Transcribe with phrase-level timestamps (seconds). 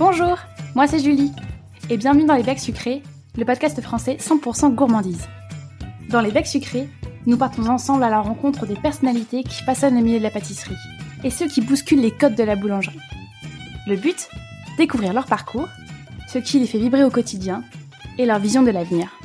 [0.00, 0.38] Bonjour,
[0.74, 1.30] moi c'est Julie,
[1.90, 3.02] et bienvenue dans Les Becs Sucrés,
[3.36, 5.28] le podcast français 100% gourmandise.
[6.08, 6.88] Dans Les Becs Sucrés,
[7.26, 10.78] nous partons ensemble à la rencontre des personnalités qui façonnent le milieu de la pâtisserie,
[11.22, 12.98] et ceux qui bousculent les codes de la boulangerie.
[13.86, 14.30] Le but
[14.78, 15.68] Découvrir leur parcours,
[16.32, 17.62] ce qui les fait vibrer au quotidien,
[18.16, 19.20] et leur vision de l'avenir.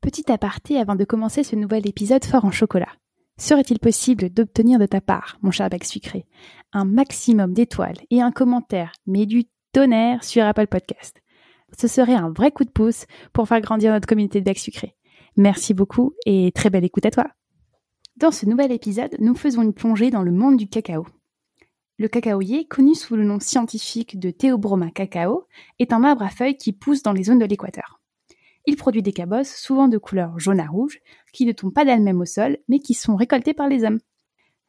[0.00, 2.88] Petit aparté avant de commencer ce nouvel épisode fort en chocolat.
[3.36, 6.24] Serait-il possible d'obtenir de ta part, mon cher bec sucré,
[6.72, 11.20] un maximum d'étoiles et un commentaire, mais du tonnerre sur Apple Podcast?
[11.76, 14.94] Ce serait un vrai coup de pouce pour faire grandir notre communauté de bec sucré.
[15.36, 17.26] Merci beaucoup et très belle écoute à toi.
[18.16, 21.04] Dans ce nouvel épisode, nous faisons une plongée dans le monde du cacao.
[21.98, 25.48] Le cacaoyer, connu sous le nom scientifique de Theobroma cacao,
[25.80, 28.00] est un arbre à feuilles qui pousse dans les zones de l'équateur.
[28.66, 31.00] Il produit des cabosses, souvent de couleur jaune à rouge,
[31.32, 34.00] qui ne tombent pas d'elles-mêmes au sol, mais qui sont récoltées par les hommes.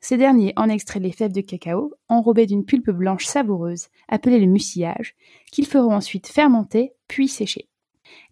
[0.02, 4.48] Ces derniers en extraient les fèves de cacao, enrobées d'une pulpe blanche savoureuse, appelée le
[4.48, 5.16] mucillage,
[5.52, 7.70] qu'ils feront ensuite fermenter, puis sécher.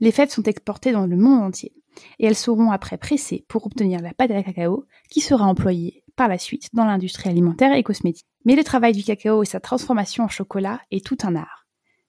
[0.01, 1.73] Les fèves sont exportées dans le monde entier,
[2.19, 6.27] et elles seront après pressées pour obtenir la pâte à cacao, qui sera employée par
[6.27, 8.27] la suite dans l'industrie alimentaire et cosmétique.
[8.45, 11.63] Mais le travail du cacao et sa transformation en chocolat est tout un art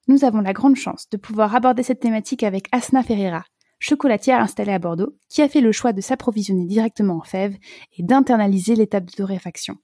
[0.07, 3.45] nous avons la grande chance de pouvoir aborder cette thématique avec Asna Ferreira,
[3.85, 7.57] chocolatière installée à Bordeaux, qui a fait le choix de s'approvisionner directement en fèves
[7.99, 9.77] et d'internaliser l'étape de torréfaction.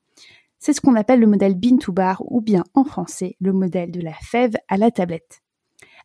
[0.59, 3.91] C'est ce qu'on appelle le modèle bean to bar ou bien en français le modèle
[3.91, 5.43] de la fève à la tablette.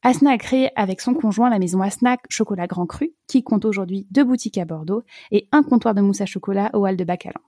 [0.03, 4.07] Asna a créé avec son conjoint la maison Asna Chocolat Grand Cru, qui compte aujourd'hui
[4.11, 7.41] deux boutiques à Bordeaux et un comptoir de mousse à chocolat au Hall de Bacalan.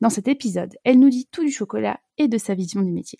[0.00, 3.18] Dans cet épisode, elle nous dit tout du chocolat et de sa vision du métier.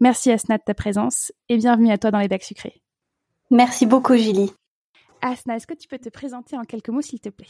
[0.00, 2.82] Merci Asna de ta présence et bienvenue à toi dans les bacs sucrés.
[3.50, 4.50] Merci beaucoup Julie.
[5.22, 7.48] Asna, est-ce que tu peux te présenter en quelques mots s'il te plaît?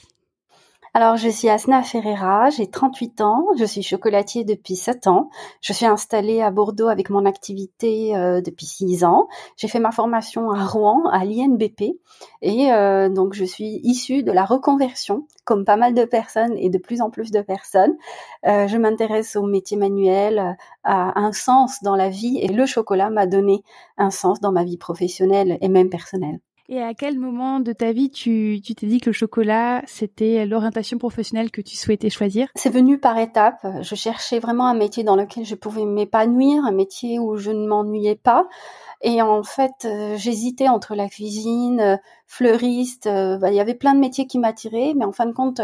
[0.92, 5.30] Alors, je suis Asna Ferreira, j'ai 38 ans, je suis chocolatier depuis 7 ans.
[5.60, 9.28] Je suis installée à Bordeaux avec mon activité euh, depuis 6 ans.
[9.56, 12.00] J'ai fait ma formation à Rouen, à l'INBP,
[12.42, 16.70] et euh, donc je suis issue de la reconversion, comme pas mal de personnes et
[16.70, 17.96] de plus en plus de personnes.
[18.48, 23.10] Euh, je m'intéresse au métier manuel, à un sens dans la vie, et le chocolat
[23.10, 23.62] m'a donné
[23.96, 26.40] un sens dans ma vie professionnelle et même personnelle.
[26.72, 30.98] Et à quel moment de ta vie tu t'es dit que le chocolat, c'était l'orientation
[30.98, 32.46] professionnelle que tu souhaitais choisir?
[32.54, 33.66] C'est venu par étapes.
[33.82, 37.66] Je cherchais vraiment un métier dans lequel je pouvais m'épanouir, un métier où je ne
[37.66, 38.46] m'ennuyais pas.
[39.02, 41.96] Et en fait, euh, j'hésitais entre la cuisine, euh,
[42.28, 43.08] fleuriste.
[43.08, 45.60] Euh, bah, il y avait plein de métiers qui m'attiraient, mais en fin de compte,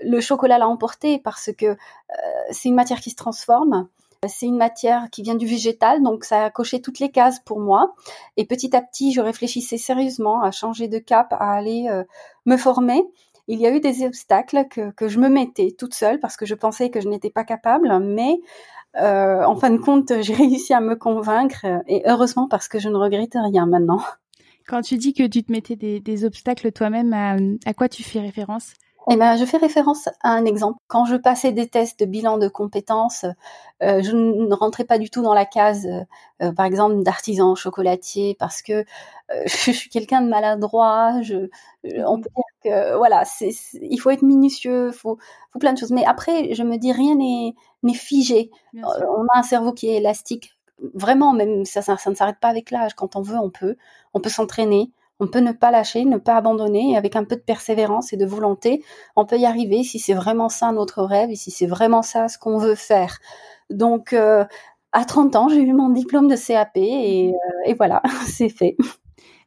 [0.00, 1.76] le chocolat l'a emporté parce que
[2.50, 3.86] c'est une matière qui se transforme.
[4.28, 7.58] C'est une matière qui vient du végétal, donc ça a coché toutes les cases pour
[7.58, 7.94] moi.
[8.36, 12.04] Et petit à petit, je réfléchissais sérieusement à changer de cap, à aller euh,
[12.44, 13.02] me former.
[13.48, 16.54] Il y a eu des obstacles que, je me mettais toute seule parce que je
[16.54, 18.42] pensais que je n'étais pas capable, mais
[19.00, 22.90] euh, en fin de compte, j'ai réussi à me convaincre et heureusement parce que je
[22.90, 24.02] ne regrette rien maintenant.
[24.68, 28.74] Quand tu dis que tu te mettais des, obstacles toi-même, à quoi tu fais référence?
[29.08, 30.78] Eh ben, je fais référence à un exemple.
[30.86, 33.24] Quand je passais des tests de bilan de compétences,
[33.82, 35.88] euh, je ne rentrais pas du tout dans la case,
[36.42, 38.84] euh, par exemple, d'artisan chocolatier parce que euh,
[39.46, 41.22] je suis quelqu'un de maladroit.
[41.22, 41.48] Je,
[41.84, 43.50] on peut dire que voilà, c'est,
[43.80, 45.18] il faut être minutieux, faut,
[45.52, 45.92] faut plein de choses.
[45.92, 48.50] Mais après, je me dis rien n'est, n'est figé.
[48.74, 50.56] On a un cerveau qui est élastique.
[50.94, 52.94] Vraiment, même ça, ça, ça ne s'arrête pas avec l'âge.
[52.94, 53.76] Quand on veut, on peut.
[54.14, 54.90] On peut s'entraîner.
[55.20, 58.16] On peut ne pas lâcher, ne pas abandonner, et avec un peu de persévérance et
[58.16, 58.82] de volonté,
[59.16, 62.28] on peut y arriver si c'est vraiment ça notre rêve et si c'est vraiment ça
[62.28, 63.18] ce qu'on veut faire.
[63.68, 64.44] Donc, euh,
[64.92, 67.32] à 30 ans, j'ai eu mon diplôme de CAP et,
[67.68, 68.76] euh, voilà, c'est fait.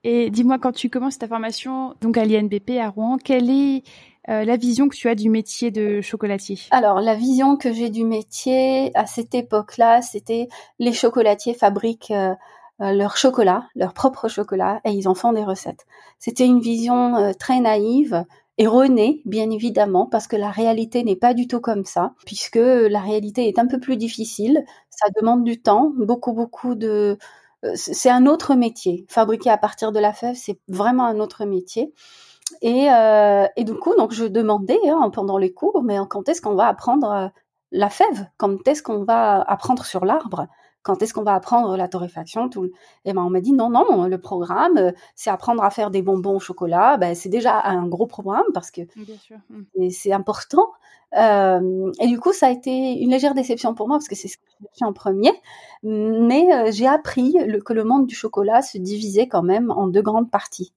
[0.04, 3.84] Et dis-moi, quand tu commences ta formation donc à l'INBP à Rouen, quelle est
[4.30, 6.60] euh, la vision que tu as du métier de chocolatier?
[6.72, 10.48] Alors, la vision que j'ai du métier à cette époque-là, c'était
[10.80, 12.34] les chocolatiers fabriquent euh,
[12.80, 15.86] leur chocolat, leur propre chocolat, et ils en font des recettes.
[16.20, 18.26] C'était une vision euh, très naïve,
[18.58, 23.00] erronée, bien évidemment, parce que la réalité n'est pas du tout comme ça, puisque la
[23.00, 27.18] réalité est un peu plus difficile, ça demande du temps, beaucoup, beaucoup de...
[27.66, 29.06] Euh, c'est un autre métier.
[29.10, 31.94] Fabriquer à partir de la fève, c'est vraiment un autre métier.
[32.62, 36.42] Et, euh, et du coup, donc je demandais hein, pendant les cours, mais quand est-ce
[36.42, 37.32] qu'on va apprendre
[37.72, 38.28] la fève?
[38.38, 40.48] Quand est-ce qu'on va apprendre sur l'arbre?
[40.84, 42.70] Quand est-ce qu'on va apprendre la torréfaction tout
[43.06, 46.02] Et ben on m'a dit non non le programme euh, c'est apprendre à faire des
[46.02, 49.90] bonbons au chocolat ben c'est déjà un gros programme parce que mmh.
[49.90, 50.68] c'est important.
[51.16, 54.28] Euh, et du coup ça a été une légère déception pour moi parce que c'est
[54.28, 55.32] ce que j'ai fait en premier.
[55.84, 57.36] Mais euh, j'ai appris
[57.66, 60.74] que le monde du chocolat se divisait quand même en deux grandes parties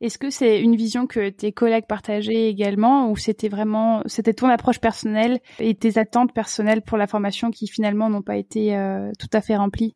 [0.00, 4.48] Est-ce que c'est une vision que tes collègues partageaient également ou c'était vraiment c'était ton
[4.48, 9.10] approche personnelle et tes attentes personnelles pour la formation qui finalement n'ont pas été euh,
[9.18, 9.94] tout à fait remplies?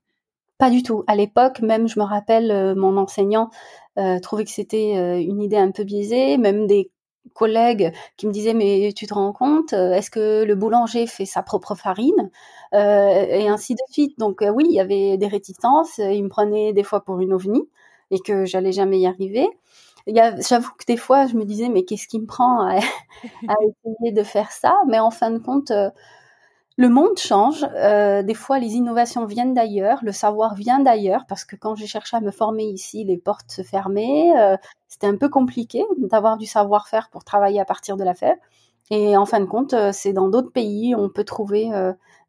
[0.58, 1.04] Pas du tout.
[1.06, 3.48] À l'époque, même je me rappelle, euh, mon enseignant
[3.98, 6.36] euh, trouvait que c'était une idée un peu biaisée.
[6.36, 6.90] Même des
[7.32, 11.42] collègues qui me disaient mais tu te rends compte est-ce que le boulanger fait sa
[11.42, 12.30] propre farine?
[12.74, 14.18] Et ainsi de suite.
[14.18, 15.96] Donc oui il y avait des réticences.
[15.96, 17.62] Il me prenait des fois pour une ovni
[18.10, 19.48] et que j'allais jamais y arriver
[20.06, 24.22] j'avoue que des fois, je me disais, mais qu'est-ce qui me prend à, essayer de
[24.22, 24.74] faire ça?
[24.88, 25.90] Mais en fin de compte, euh,
[26.76, 27.64] le monde change.
[27.74, 31.86] Euh, des fois, les innovations viennent d'ailleurs, le savoir vient d'ailleurs, parce que quand j'ai
[31.86, 34.32] cherché à me former ici, les portes se fermaient.
[34.36, 34.56] Euh,
[34.88, 38.36] c'était un peu compliqué d'avoir du savoir-faire pour travailler à partir de la fève.
[38.90, 41.70] Et en fin de compte, c'est dans d'autres pays, on peut trouver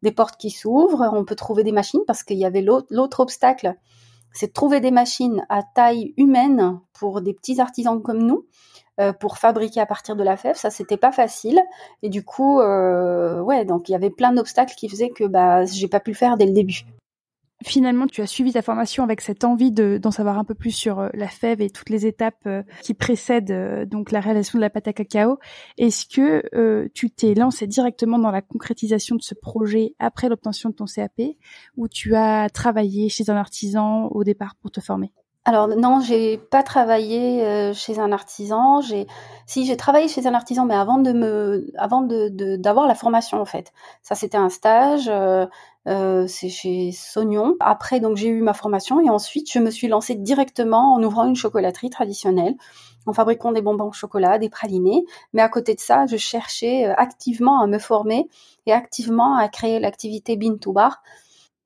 [0.02, 3.76] des portes qui s'ouvrent, on peut trouver des machines, parce qu'il y avait l'autre obstacle
[4.36, 8.46] c'est de trouver des machines à taille humaine pour des petits artisans comme nous
[9.00, 10.56] euh, pour fabriquer à partir de la fève.
[10.56, 11.60] Ça, c'était pas facile.
[12.02, 15.64] Et du coup, euh, ouais, donc il y avait plein d'obstacles qui faisaient que bah
[15.64, 16.82] j'ai pas pu le faire dès le début
[17.64, 21.00] finalement tu as suivi ta formation avec cette envie d'en savoir un peu plus sur
[21.00, 24.60] euh, la fève et toutes les étapes euh, qui précèdent euh, donc la réalisation de
[24.60, 25.38] la pâte à cacao.
[25.78, 30.74] Est-ce que tu t'es lancé directement dans la concrétisation de ce projet après l'obtention de
[30.74, 31.20] ton CAP
[31.76, 35.12] ou tu as travaillé chez un artisan au départ pour te former?
[35.48, 38.80] Alors non, j'ai pas travaillé chez un artisan.
[39.46, 43.40] Si j'ai travaillé chez un artisan, mais avant de me, avant de d'avoir la formation
[43.40, 43.72] en fait.
[44.02, 45.10] Ça c'était un stage.
[45.86, 47.56] Euh, c'est chez Sognon.
[47.60, 51.26] Après, donc j'ai eu ma formation et ensuite je me suis lancée directement en ouvrant
[51.26, 52.56] une chocolaterie traditionnelle,
[53.06, 55.04] en fabriquant des bonbons au chocolat, des pralinés.
[55.32, 58.28] Mais à côté de ça, je cherchais euh, activement à me former
[58.66, 61.02] et activement à créer l'activité Bean to Bar.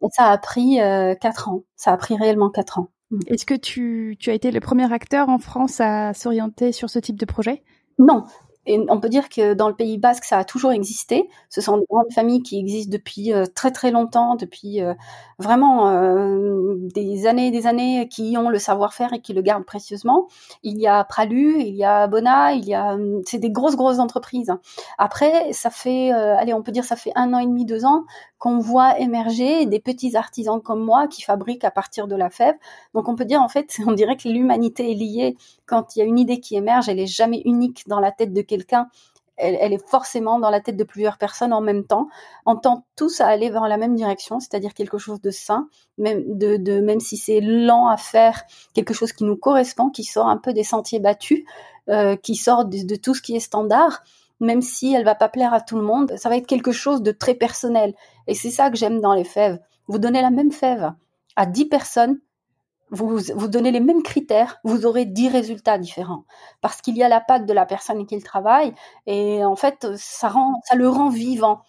[0.02, 1.62] Et ça a pris euh, quatre ans.
[1.76, 2.88] Ça a pris réellement quatre ans.
[3.10, 3.20] Mm.
[3.26, 6.98] Est-ce que tu, tu as été le premier acteur en France à s'orienter sur ce
[6.98, 7.62] type de projet?
[7.98, 8.24] Non,
[8.66, 11.30] et on peut dire que dans le Pays Basque, ça a toujours existé.
[11.48, 14.92] Ce sont des grandes familles qui existent depuis euh, très très longtemps, depuis euh,
[15.38, 19.64] vraiment euh, des années et des années, qui ont le savoir-faire et qui le gardent
[19.64, 20.28] précieusement.
[20.62, 23.98] Il y a Pralu, il y a Bona, il y a, c'est des grosses grosses
[23.98, 24.52] entreprises.
[24.98, 28.04] Après, ça fait, allez, on peut dire, ça fait un an et demi, deux ans
[28.40, 32.54] qu'on voit émerger des petits artisans comme moi qui fabriquent à partir de la fève.
[32.94, 35.36] Donc on peut dire en fait, on dirait que l'humanité est liée.
[35.70, 38.32] Quand il y a une idée qui émerge, elle est jamais unique dans la tête
[38.32, 38.88] de quelqu'un.
[39.36, 42.08] Elle, est forcément dans la tête de plusieurs personnes en même temps.
[42.44, 46.24] On tend tous à aller vers la même direction, c'est-à-dire quelque chose de sain, même,
[46.36, 48.42] de, même si c'est lent à faire,
[48.74, 51.44] quelque chose qui nous correspond, qui sort un peu des sentiers battus,
[51.88, 54.02] euh, qui sort de, tout ce qui est standard
[54.40, 57.02] même si elle va pas plaire à tout le monde, ça va être quelque chose
[57.02, 57.94] de très personnel.
[58.26, 59.60] Et c'est ça que j'aime dans les fèves.
[59.86, 60.94] Vous donnez la même fève
[61.36, 62.18] à 10 personnes,
[62.90, 66.24] vous, vous donnez les mêmes critères, vous aurez 10 résultats différents.
[66.60, 68.74] Parce qu'il y a la patte de la personne qui le travaille,
[69.06, 71.62] et en fait, ça, rend, ça le rend vivant.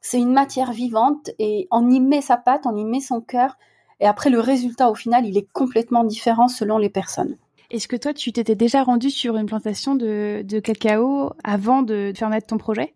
[0.00, 3.56] C'est une matière vivante, et on y met sa patte, on y met son cœur,
[4.00, 7.36] et après, le résultat, au final, il est complètement différent selon les personnes.
[7.70, 12.30] Est-ce que toi, tu t'étais déjà rendu sur une plantation de, cacao avant de faire
[12.30, 12.94] naître ton projet?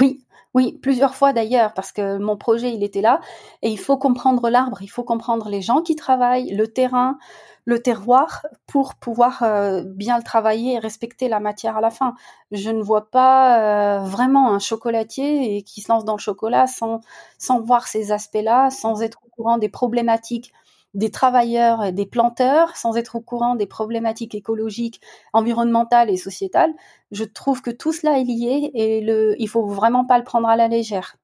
[0.00, 0.21] Oui,
[0.54, 3.20] oui, plusieurs fois d'ailleurs, parce que mon projet, il était là.
[3.62, 7.18] Et il faut comprendre l'arbre, il faut comprendre les gens qui travaillent, le terrain,
[7.64, 12.14] le terroir, pour pouvoir euh, bien le travailler et respecter la matière à la fin.
[12.50, 17.00] Je ne vois pas euh, vraiment un chocolatier qui se lance dans le chocolat sans,
[17.38, 20.52] sans voir ces aspects-là, sans être au courant des problématiques
[20.94, 25.00] des travailleurs, des planteurs, sans être au courant des problématiques écologiques,
[25.32, 26.72] environnementales et sociétales.
[27.10, 30.48] Je trouve que tout cela est lié et le, il faut vraiment pas le prendre
[30.48, 31.16] à la légère.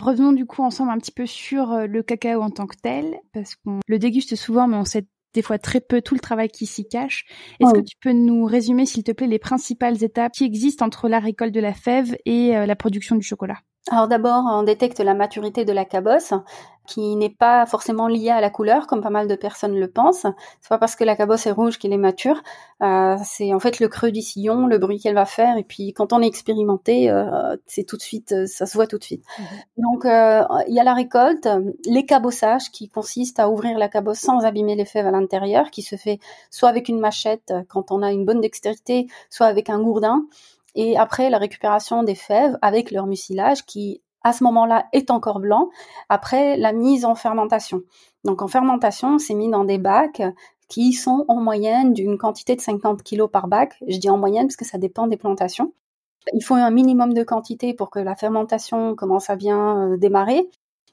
[0.00, 3.18] Revenons du coup ensemble un petit peu sur euh, le cacao en tant que tel,
[3.32, 6.48] parce qu'on le déguste souvent, mais on sait des fois très peu tout le travail
[6.48, 7.24] qui s'y cache.
[7.60, 11.08] Est-ce que tu peux nous résumer, s'il te plaît, les principales étapes qui existent entre
[11.08, 13.58] la récolte de la fève et euh, la production du chocolat?
[13.88, 16.34] Alors d'abord, on détecte la maturité de la cabosse,
[16.86, 20.26] qui n'est pas forcément liée à la couleur, comme pas mal de personnes le pensent.
[20.60, 22.42] C'est pas parce que la cabosse est rouge qu'elle est mature.
[22.82, 25.92] Euh, c'est en fait le creux du sillon, le bruit qu'elle va faire, et puis
[25.92, 29.04] quand on est expérimenté, euh, c'est tout de suite, euh, ça se voit tout de
[29.04, 29.24] suite.
[29.38, 29.44] Mhm.
[29.78, 31.48] Donc il y a la récolte,
[31.86, 35.82] les cabossages, qui consistent à ouvrir la cabosse sans abîmer les fèves à l'intérieur, qui
[35.82, 36.18] se fait
[36.50, 40.24] soit avec une machette quand on a une bonne dextérité, soit avec un gourdin
[40.74, 45.40] et après la récupération des fèves avec leur mucilage qui à ce moment-là est encore
[45.40, 45.70] blanc
[46.08, 47.82] après la mise en fermentation.
[48.24, 50.22] Donc en fermentation, c'est mis dans des bacs
[50.68, 53.76] qui sont en moyenne d'une quantité de 50 kg par bac.
[53.88, 55.72] Je dis en moyenne parce que ça dépend des plantations.
[56.34, 60.48] Il faut un minimum de quantité pour que la fermentation commence à bien euh, démarrer.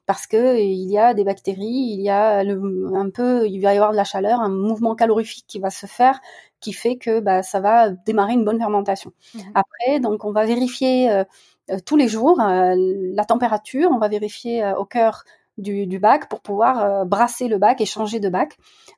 [0.08, 3.76] Parce que il y a des bactéries, il y a un peu, il va y
[3.76, 6.22] avoir de la chaleur, un mouvement calorifique qui va se faire,
[6.62, 9.12] qui fait que bah, ça va démarrer une bonne fermentation.
[9.36, 11.26] Mmh Après, donc on va vérifier euh,
[11.72, 15.26] euh, tous les jours euh, la température, on va vérifier au cœur
[15.58, 18.58] du, du, bac pour pouvoir brasser le bac et changer de bac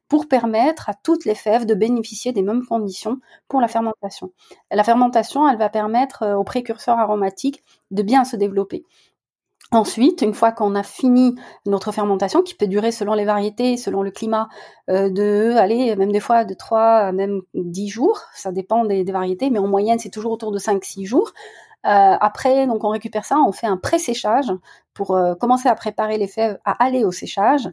[0.09, 4.31] pour permettre à toutes les fèves de bénéficier des mêmes conditions pour la fermentation.
[4.69, 8.83] La fermentation, elle va permettre aux précurseurs aromatiques de bien se développer.
[9.71, 11.35] Ensuite, une fois qu'on a fini
[11.67, 14.49] notre fermentation, qui peut durer selon les variétés, selon le climat,
[14.89, 19.51] euh, de aller même des fois de 3 même 10 jours, ça dépend des, variétés,
[19.51, 21.33] mais en moyenne c'est toujours autour de 5-6 jours.
[21.85, 24.51] Euh, après, donc on récupère ça, on fait un pré-séchage
[24.95, 27.69] pour euh, commencer à préparer les fèves à aller au séchage.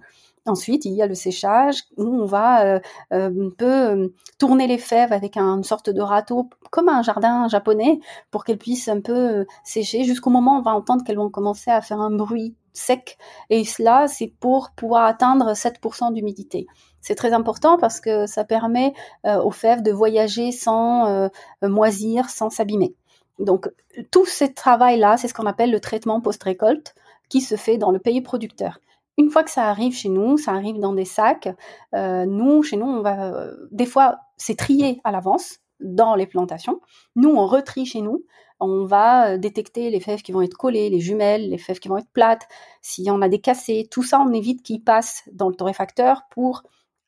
[0.47, 2.81] Ensuite, il y a le séchage où on va euh,
[3.13, 7.49] euh, un peu euh, tourner les fèves avec une sorte de râteau, comme un jardin
[7.49, 7.99] japonais,
[8.31, 11.71] pour qu'elles puissent un peu sécher jusqu'au moment où on va entendre qu'elles vont commencer
[11.73, 13.19] à faire un bruit sec.
[13.51, 16.67] Et cela, c'est pour pouvoir atteindre 7% d'humidité.
[17.01, 18.93] C'est très important parce que ça permet
[19.25, 21.31] aux fèves de voyager sans
[21.63, 22.95] moisir, sans s'abîmer.
[23.39, 23.71] Donc,
[24.11, 26.95] tout ce travail-là, c'est ce qu'on appelle le traitement post-récolte
[27.29, 28.79] qui se fait dans le pays producteur.
[29.19, 31.49] Une fois que ça arrive chez nous, ça arrive dans des sacs.
[31.95, 36.27] Euh, nous, chez nous, on va euh, des fois c'est trié à l'avance dans les
[36.27, 36.81] plantations.
[37.15, 38.25] Nous, on retrie chez nous.
[38.61, 41.89] On va euh, détecter les fèves qui vont être collées, les jumelles, les fèves qui
[41.89, 42.47] vont être plates.
[42.83, 46.23] S'il y en a des cassées, tout ça, on évite qu'ils passent dans le torréfacteur
[46.31, 46.63] pour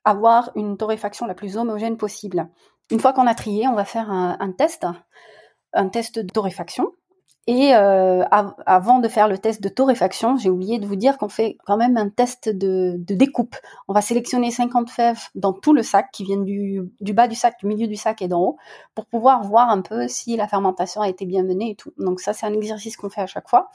[0.04, 2.48] avoir une torréfaction la plus homogène possible.
[2.90, 4.86] Une fois qu'on a trié, on va faire un, un test,
[5.74, 6.92] un test de torréfaction.
[7.50, 11.30] Et euh, avant de faire le test de torréfaction, j'ai oublié de vous dire qu'on
[11.30, 13.56] fait quand même un test de, découpe.
[13.88, 17.58] On va sélectionner 50 fèves dans tout le sac qui viennent du, bas du sac,
[17.58, 18.56] du milieu du sac et d'en haut,
[18.94, 21.90] pour pouvoir voir un peu si la fermentation a été bien menée et tout.
[21.96, 23.70] Donc ça, c'est un exercice qu'on fait à chaque fois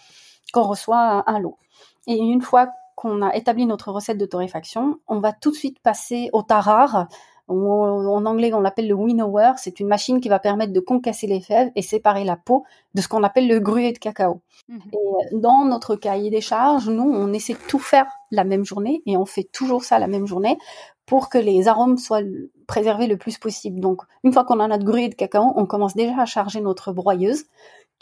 [0.53, 1.57] qu'on reçoit un lot.
[2.05, 5.79] Et une fois qu'on a établi notre recette de torréfaction, on va tout de suite
[5.79, 7.07] passer au tarare
[7.47, 9.53] en anglais, on l'appelle le winnower.
[9.57, 13.01] C'est une machine qui va permettre de concasser les fèves et séparer la peau de
[13.01, 14.41] ce qu'on appelle le gruet de cacao.
[14.69, 14.81] Mhm.
[14.93, 19.01] Et dans notre cahier des charges, nous, on essaie de tout faire la même journée
[19.05, 20.57] et on fait toujours ça la même journée
[21.05, 22.21] pour que les arômes soient
[22.65, 23.79] préservés le plus possible.
[23.79, 26.93] Donc, une fois qu'on a notre gruet de cacao, on commence déjà à charger notre
[26.93, 27.43] broyeuse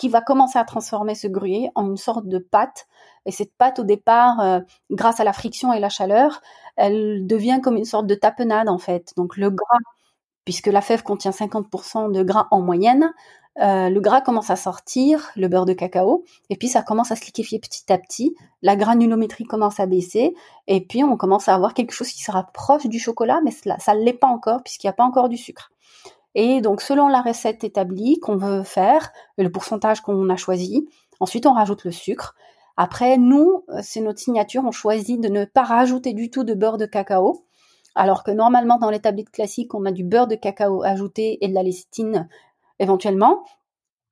[0.01, 2.87] qui va commencer à transformer ce gruyère en une sorte de pâte.
[3.27, 6.41] Et cette pâte, au départ, euh, grâce à la friction et la chaleur,
[6.75, 9.13] elle devient comme une sorte de tapenade en fait.
[9.15, 9.77] Donc le gras,
[10.43, 13.13] puisque la fève contient 50% de gras en moyenne,
[13.59, 17.15] euh, le gras commence à sortir, le beurre de cacao, et puis ça commence à
[17.15, 18.35] se liquéfier petit à petit.
[18.63, 20.33] La granulométrie commence à baisser,
[20.65, 23.93] et puis on commence à avoir quelque chose qui se rapproche du chocolat, mais ça
[23.93, 25.71] ne l'est pas encore puisqu'il n'y a pas encore du sucre.
[26.35, 30.87] Et donc selon la recette établie qu'on veut faire, le pourcentage qu'on a choisi,
[31.19, 32.35] ensuite on rajoute le sucre,
[32.77, 36.53] après, nous, euh, c'est notre signature, on choisit de ne pas rajouter du tout de
[36.53, 37.45] beurre de cacao,
[37.95, 41.47] alors que normalement dans les tablettes classiques, on a du beurre de cacao ajouté et
[41.47, 42.29] de la lécithine
[42.79, 43.43] éventuellement.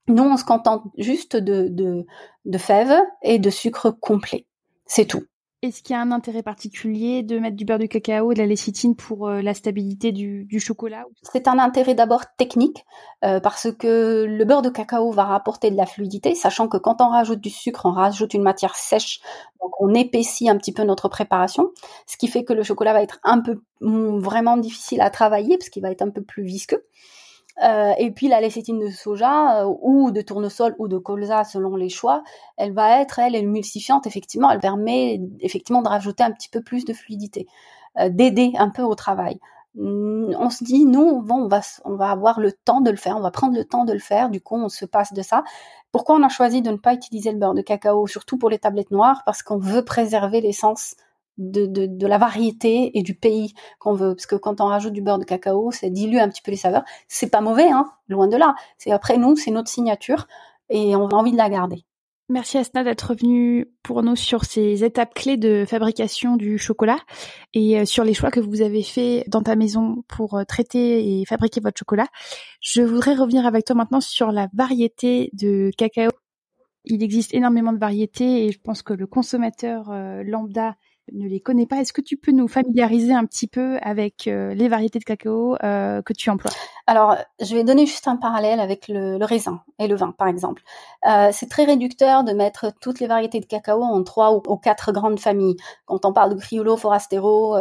[0.08, 2.06] Nous, on se contente juste de,
[2.46, 4.46] de fèves et de sucre complet.
[4.86, 5.24] C'est tout.
[5.62, 8.40] Est-ce qu'il y a un intérêt particulier de mettre du beurre de cacao et de
[8.40, 12.86] la lécithine pour euh, la stabilité du, chocolat C'est un intérêt d'abord technique
[13.26, 17.02] euh, parce que le beurre de cacao va rapporter de la fluidité, sachant que quand
[17.02, 19.20] on rajoute du sucre, on rajoute une matière sèche,
[19.62, 21.72] donc on épaissit un petit peu notre préparation,
[22.08, 25.70] ce qui fait que le chocolat va être un peu vraiment difficile à travailler parce
[25.70, 26.86] qu'il va être un peu plus visqueux.
[27.62, 31.76] Euh, et puis la lécithine de soja euh, ou de tournesol ou de colza selon
[31.76, 32.24] les choix,
[32.56, 36.86] elle va être elle émulsifiante effectivement, elle permet effectivement de rajouter un petit peu plus
[36.86, 37.48] de fluidité,
[38.00, 39.40] euh, d'aider un peu au travail.
[39.78, 42.98] Hum, on se dit nous bon on va on va avoir le temps de le
[42.98, 45.22] faire, on va prendre le temps de le faire, du coup on se passe de
[45.22, 45.44] ça.
[45.92, 48.60] Pourquoi on a choisi de ne pas utiliser le beurre de cacao surtout pour les
[48.60, 49.24] tablettes noires?
[49.26, 50.96] Parce qu'on veut préserver l'essence
[51.40, 54.14] de, de, la variété et du pays qu'on veut.
[54.16, 56.58] Parce que quand on rajoute du beurre de cacao, ça dilue un petit peu les
[56.58, 56.84] saveurs.
[57.08, 58.54] C'est pas mauvais, hein, loin de là.
[58.78, 60.28] C'est après nous, c'est notre signature
[60.70, 61.86] et on a envie de la garder.
[62.32, 67.00] Merci Asna d'être venue pour nous sur ces étapes clés de fabrication du chocolat
[67.56, 71.22] et euh, sur les choix que vous avez faits dans ta maison pour euh, traiter
[71.22, 72.06] et fabriquer votre chocolat.
[72.62, 76.12] Je voudrais revenir avec toi maintenant sur la variété de cacao.
[76.86, 80.76] Il existe énormément de variétés et je pense que le consommateur euh, lambda
[81.14, 81.78] ne les connais pas.
[81.78, 85.56] Est-ce que tu peux nous familiariser un petit peu avec euh, les variétés de cacao
[85.64, 86.52] euh, que tu emploies?
[86.88, 90.64] Alors, je vais donner juste un parallèle avec le, raisin et le vin, par exemple.
[91.08, 94.92] Euh, c'est très réducteur de mettre toutes les variétés de cacao en trois ou, quatre
[94.92, 95.58] grandes familles.
[95.86, 97.58] Quand on parle de Criollo, Forastero,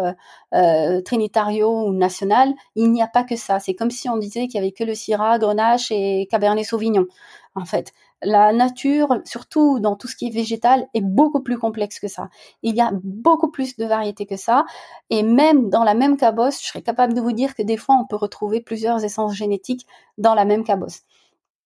[1.04, 3.60] Trinitario ou National, il n'y a pas que ça.
[3.60, 7.06] C'est comme si on disait qu'il y avait que le Syrah, Grenache et Cabernet Sauvignon.
[7.54, 12.00] En fait, La nature, surtout dans tout ce qui est végétal, est beaucoup plus complexe
[12.00, 12.28] que ça.
[12.62, 14.64] Il y a beaucoup plus de variétés que ça.
[15.10, 17.96] Et même dans la même cabosse, je serais capable de vous dire que des fois,
[18.00, 19.86] on peut retrouver plusieurs essences génétiques
[20.18, 21.02] dans la même cabosse.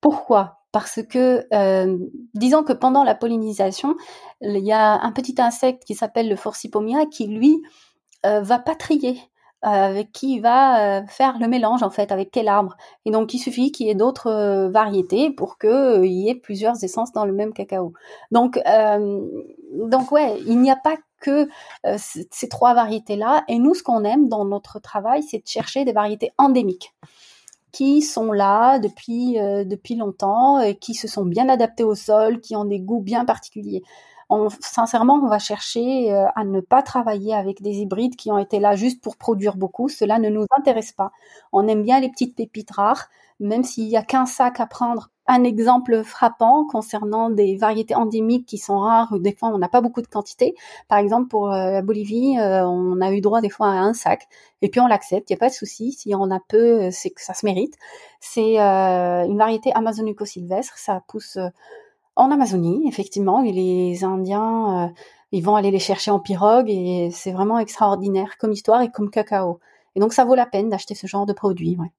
[0.01, 0.59] Pourquoi?
[0.73, 1.99] Parce que, euh,
[2.35, 3.95] disons que pendant la pollinisation,
[4.41, 7.63] il y a un petit insecte qui s'appelle le Forcipomia qui, lui,
[8.27, 9.32] euh, va pas trier euh,
[9.63, 12.77] avec qui va euh, faire le mélange en fait avec quel arbre.
[13.05, 16.83] Et donc il suffit qu'il y ait d'autres euh, variétés pour qu'il y ait plusieurs
[16.83, 17.93] essences dans le même cacao.
[18.31, 18.61] Donc
[19.73, 21.49] donc ouais, il n'y a pas que
[21.97, 23.45] ces trois variétés là.
[23.49, 26.93] Et nous, ce qu'on aime dans notre travail, c'est de chercher des variétés endémiques
[27.71, 32.57] qui sont là depuis depuis longtemps et qui se sont bien adaptées au sol, qui
[32.57, 33.83] ont des goûts bien particuliers
[34.61, 38.61] sincèrement, on va chercher euh, à ne pas travailler avec des hybrides qui ont été
[38.61, 39.89] là juste pour produire beaucoup.
[39.89, 41.13] Cela ne nous intéresse pas.
[41.53, 43.09] On aime bien les petites pépites rares,
[43.41, 45.11] même s'il y a qu'un sac à prendre.
[45.29, 49.81] Un exemple frappant concernant des variétés endémiques qui sont rares, des fois on n'a pas
[49.81, 50.55] beaucoup de quantité.
[50.89, 53.95] Par exemple, pour euh, la Bolivie, euh, on a eu droit des fois à un
[53.95, 54.27] sac,
[54.63, 55.93] et puis on l'accepte, il n'y a pas de souci.
[55.93, 57.75] Si on a peu, c'est que ça se mérite.
[58.21, 61.39] C'est une variété amazonico-sylvestre, ça pousse
[62.17, 64.93] en Amazonie, effectivement, et les Indiens, euh,
[65.33, 69.11] ils vont aller les chercher en pirogue et c'est vraiment extraordinaire comme histoire et comme
[69.11, 69.61] cacao.
[69.95, 71.77] Et donc ça vaut la peine d'acheter ce genre de produit.
[71.79, 71.93] Ouais.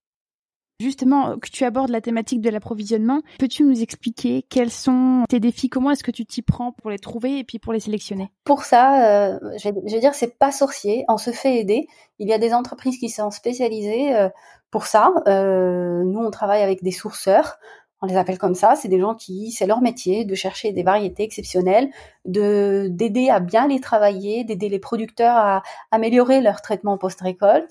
[0.80, 5.70] Justement, que tu abordes la thématique de l'approvisionnement, peux-tu nous expliquer quels sont tes défis?
[5.70, 8.32] Comment est-ce que tu t'y prends pour les trouver et puis pour les sélectionner?
[8.44, 11.06] Pour ça, euh, je, vais, je, vais, dire, c'est pas sorcier.
[11.08, 11.88] On se fait aider.
[12.20, 14.30] Il y a des entreprises qui sont spécialisées euh,
[14.72, 15.14] pour ça.
[15.28, 17.60] Euh, nous, on travaille avec des sourceurs
[18.04, 20.84] on les appelle comme ça, c'est des gens qui, c'est leur métier de chercher des
[20.84, 21.90] variétés exceptionnelles,
[22.26, 27.70] de d'aider à bien les travailler, d'aider les producteurs à améliorer leur traitement post-récolte,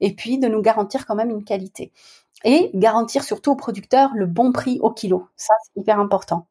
[0.00, 1.92] et puis de nous garantir quand même une qualité.
[2.44, 5.28] Et garantir surtout aux producteurs le bon prix au kilo.
[5.36, 6.46] Ça, c'est hyper important.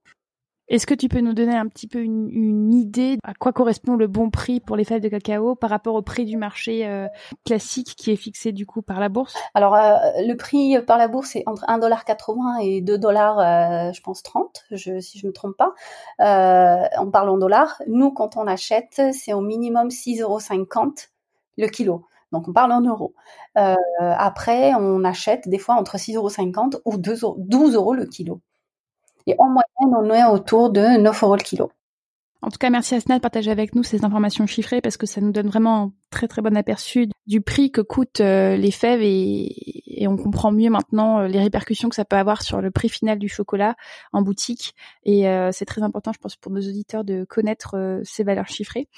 [0.69, 4.07] Est-ce que tu peux nous donner un petit peu une, idée à quoi correspond le
[4.07, 7.07] bon prix pour les fèves de cacao par rapport au prix du marché euh,
[7.45, 9.35] classique qui est fixé du coup par la bourse?
[9.53, 14.23] Alors euh, le prix par la bourse est entre 1,80$ et 2$, euh, je pense
[14.23, 15.73] 30, je, si je me trompe pas.
[16.19, 17.81] on parle en dollars.
[17.87, 21.09] Nous, quand on achète, c'est au minimum 6,50€
[21.57, 22.05] le kilo.
[22.31, 23.13] Donc on parle en euros.
[23.99, 28.41] après, on achète des fois entre 6,50€ ou 12 euros le kilo.
[29.27, 31.71] Et en moyenne, on est autour de 9 euros le kilo.
[32.43, 35.21] En tout cas, merci Asna de partager avec nous ces informations chiffrées parce que ça
[35.21, 38.99] nous donne vraiment un très très bon aperçu du prix que coûtent euh, les fèves
[39.01, 42.89] et, on comprend mieux maintenant euh, les répercussions que ça peut avoir sur le prix
[42.89, 43.77] final du chocolat
[44.11, 44.75] en boutique.
[45.05, 48.89] Et euh, c'est très important, je pense, pour nos auditeurs de connaître ces valeurs chiffrées.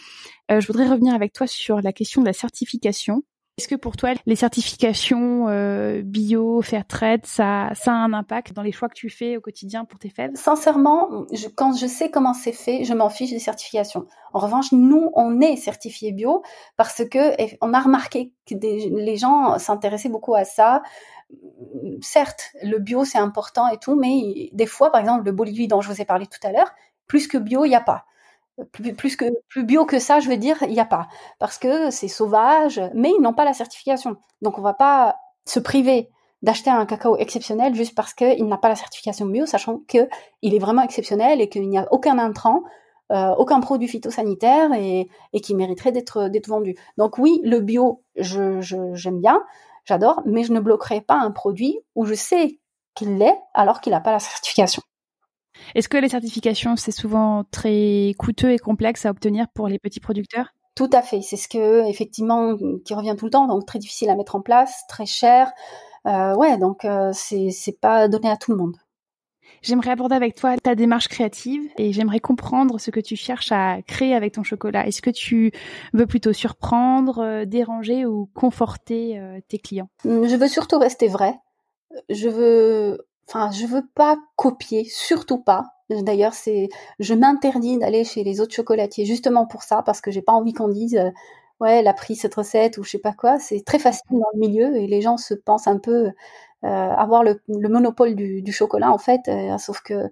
[0.49, 3.21] je voudrais revenir avec toi sur la question de la certification.
[3.57, 8.61] Est-ce que pour toi, les certifications euh, bio, Fairtrade, ça, ça a un impact dans
[8.61, 10.31] les choix que tu fais au quotidien pour tes fèves?
[10.35, 14.07] Sincèrement, je, quand je sais comment c'est fait, je m'en fiche des certifications.
[14.33, 16.43] En revanche, nous, on est certifié bio
[16.75, 20.83] parce que on a remarqué que les gens s'intéressaient beaucoup à ça.
[22.01, 25.79] Certes, le bio c'est important et tout, mais des fois, par exemple, le Bolivie dont
[25.79, 26.73] je vous ai parlé tout à l'heure,
[27.07, 28.03] plus que bio, il n'y a pas
[28.71, 31.07] plus, que plus bio que ça, je veux dire, il n'y a pas
[31.39, 34.15] parce que c'est sauvage, mais ils n'ont pas la certification.
[34.41, 36.09] Donc on va pas se priver
[36.41, 40.07] d'acheter un cacao exceptionnel juste parce qu'il n'a pas la certification bio, sachant que
[40.41, 42.63] il est vraiment exceptionnel et qu'il n'y a aucun intrant,
[43.11, 45.09] euh, aucun produit phytosanitaire et,
[45.41, 46.75] qui mériterait d'être vendu.
[46.97, 48.61] Donc oui, le bio, je
[48.93, 49.43] j'aime bien,
[49.85, 52.59] j'adore, mais je ne bloquerai pas un produit où je sais
[52.95, 54.81] qu'il l'est alors qu'il n'a pas la certification.
[55.73, 59.99] Est-ce que les certifications, c'est souvent très coûteux et complexe à obtenir pour les petits
[59.99, 60.53] producteurs?
[60.75, 61.21] Tout à fait.
[61.21, 64.41] C'est ce que, effectivement, qui revient tout le temps, donc très difficile à mettre en
[64.41, 65.51] place, très cher.
[66.05, 68.75] Euh, ouais, donc euh, c'est pas donné à tout le monde.
[69.61, 73.81] J'aimerais aborder avec toi ta démarche créative et j'aimerais comprendre ce que tu cherches à
[73.81, 74.85] créer avec ton chocolat.
[74.85, 75.51] Est-ce que tu
[75.93, 79.89] veux plutôt surprendre, euh, déranger ou conforter euh, tes clients?
[80.03, 81.33] Je veux surtout rester vrai.
[82.09, 85.75] Je veux enfin, je veux pas copier, surtout pas.
[85.89, 90.21] D'ailleurs, c'est, je m'interdis d'aller chez les autres chocolatiers justement pour ça, parce que j'ai
[90.21, 91.11] pas envie qu'on dise, euh,
[91.59, 93.37] ouais, elle a pris cette recette ou je sais pas quoi.
[93.39, 96.11] C'est très facile dans le milieu et les gens se pensent un peu euh,
[96.63, 100.09] avoir le, monopole du, chocolat en fait, euh, sauf que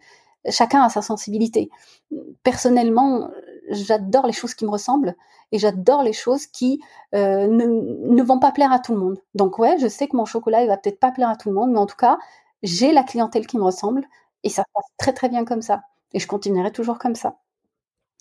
[0.49, 1.69] chacun a sa sensibilité.
[2.43, 3.31] Personnellement,
[3.69, 5.15] j'adore les choses qui me ressemblent
[5.51, 6.81] et j'adore les choses qui
[7.13, 9.17] ne, ne, vont pas plaire à tout le monde.
[9.33, 11.55] Donc ouais, je sais que mon chocolat il va peut-être pas plaire à tout le
[11.55, 12.17] monde, mais en tout cas,
[12.63, 14.07] j'ai la clientèle qui me ressemble
[14.43, 15.83] et ça passe très très bien comme ça.
[16.13, 17.37] Et je continuerai toujours comme ça.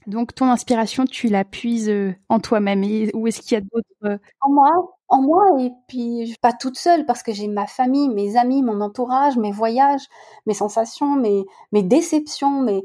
[0.07, 2.83] Donc ton inspiration, tu la puises euh, en toi-même
[3.15, 4.71] ou est-ce qu'il y a d'autres euh, En moi,
[5.09, 8.81] en moi et puis pas toute seule parce que j'ai ma famille, mes amis, mon
[8.81, 10.03] entourage, mes voyages,
[10.47, 12.83] mes sensations, mes mes déceptions, mes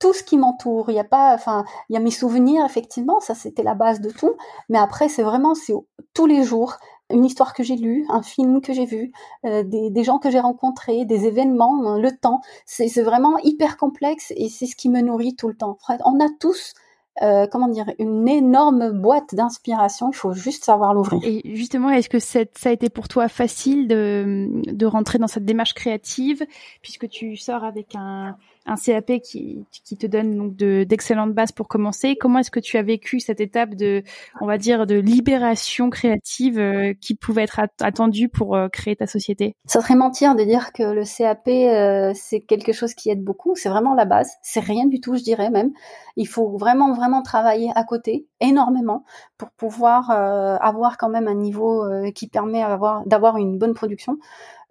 [0.00, 0.90] tout ce qui m'entoure.
[0.90, 4.00] Il y a pas, enfin, il y a mes souvenirs effectivement, ça c'était la base
[4.00, 4.34] de tout.
[4.68, 5.74] Mais après c'est vraiment c'est
[6.14, 6.76] tous les jours
[7.10, 9.12] une histoire que j'ai lue, un film que j'ai vu,
[9.44, 12.40] euh, des, gens que j'ai rencontrés, des événements, hein, le temps.
[12.66, 15.78] C'est vraiment hyper complexe et c'est ce qui me nourrit tout le temps.
[16.04, 16.74] On a tous
[17.22, 20.10] euh, comment dire, une énorme boîte d'inspiration.
[20.10, 21.20] Il faut juste savoir l'ouvrir.
[21.22, 25.74] Et justement, est-ce que ça a été pour toi facile de rentrer dans cette démarche
[25.74, 26.44] créative,
[26.82, 31.52] puisque tu sors avec un, un CAP qui, qui te donne donc de, d'excellentes bases
[31.52, 32.16] pour commencer.
[32.18, 34.02] Comment est-ce que tu as vécu cette étape de,
[34.40, 39.06] on va dire, de libération créative euh, qui pouvait être attendue pour euh, créer ta
[39.06, 39.54] société?
[39.66, 43.54] Ça serait mentir de dire que le CAP euh, c'est quelque chose qui aide beaucoup.
[43.54, 44.30] C'est vraiment la base.
[44.42, 45.72] C'est rien du tout, je dirais même.
[46.16, 49.04] Il faut vraiment vraiment travailler à côté énormément
[49.36, 52.62] pour pouvoir avoir quand même un niveau qui permet
[53.06, 54.18] d'avoir une bonne production.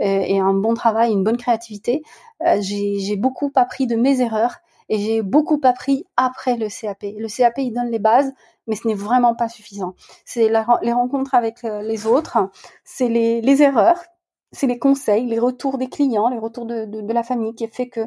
[0.03, 2.03] Euh, et un bon travail, une bonne créativité,
[2.45, 4.57] euh, j'ai beaucoup appris de mes erreurs
[4.89, 7.03] et j'ai beaucoup appris après le CAP.
[7.17, 8.33] Le CAP, il donne les bases,
[8.67, 9.95] mais ce n'est vraiment pas suffisant.
[10.25, 12.49] C'est les rencontres avec euh, les autres,
[12.83, 14.03] c'est les, erreurs,
[14.51, 18.01] c'est les conseils, les retours des clients, les retours de, la famille qui fait que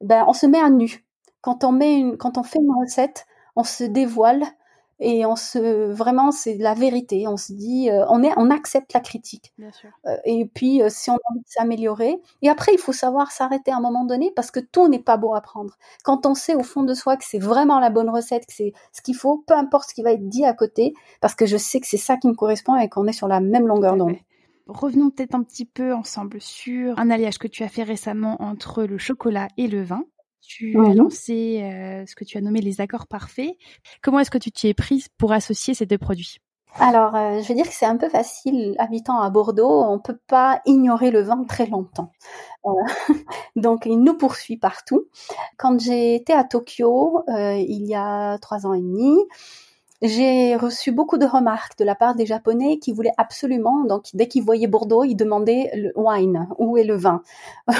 [0.00, 1.04] ben on se met à nu.
[1.42, 4.44] Quand on met quand on fait une recette, on se dévoile
[5.00, 7.26] et on se vraiment c'est la vérité.
[7.26, 9.52] On se dit euh, on est on accepte la critique.
[9.58, 9.90] Bien sûr.
[10.06, 13.32] Euh, et puis euh, si on a envie de s'améliorer et après il faut savoir
[13.32, 15.76] s'arrêter à un moment donné parce que tout n'est pas beau à prendre.
[16.04, 18.72] Quand on sait au fond de soi que c'est vraiment la bonne recette que c'est
[18.92, 21.56] ce qu'il faut peu importe ce qui va être dit à côté parce que je
[21.56, 24.16] sais que c'est ça qui me correspond et qu'on est sur la même longueur d'onde.
[24.66, 28.84] Revenons peut-être un petit peu ensemble sur un alliage que tu as fait récemment entre
[28.84, 30.04] le chocolat et le vin
[30.46, 33.56] tu as lancé euh, ce que tu as nommé les accords parfaits.
[34.02, 36.38] Comment est-ce que tu t'y es prise pour associer ces deux produits?
[36.76, 38.74] Alors, euh, je veux dire que c'est un peu facile.
[38.78, 42.10] Habitant à Bordeaux, on peut pas ignorer le vin très longtemps.
[42.66, 42.70] Euh,
[43.56, 45.06] donc, il nous poursuit partout.
[45.56, 49.16] Quand été à Tokyo, il y a trois ans et demi,
[50.06, 54.28] j'ai reçu beaucoup de remarques de la part des Japonais qui voulaient absolument, donc dès
[54.28, 57.22] qu'ils voyaient Bordeaux, ils demandaient le wine, où est le vin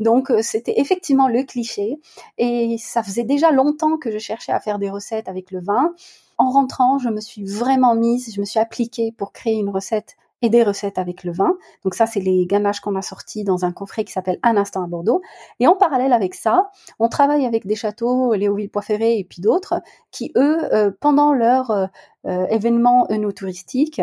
[0.00, 1.98] Donc euh, c'était effectivement le cliché
[2.38, 5.92] et ça faisait déjà longtemps que je cherchais à faire des recettes avec le vin.
[6.38, 10.16] En rentrant, je me suis vraiment mise, je me suis appliquée pour créer une recette
[10.42, 11.56] et des recettes avec le vin.
[11.84, 14.84] Donc ça, c'est les ganaches qu'on a sortis dans un coffret qui s'appelle Un instant
[14.84, 15.22] à Bordeaux.
[15.58, 19.80] Et en parallèle avec ça, on travaille avec des châteaux, Léoville Poiferré et puis d'autres,
[20.10, 21.86] qui eux, euh, pendant leur euh,
[22.26, 23.06] euh, événement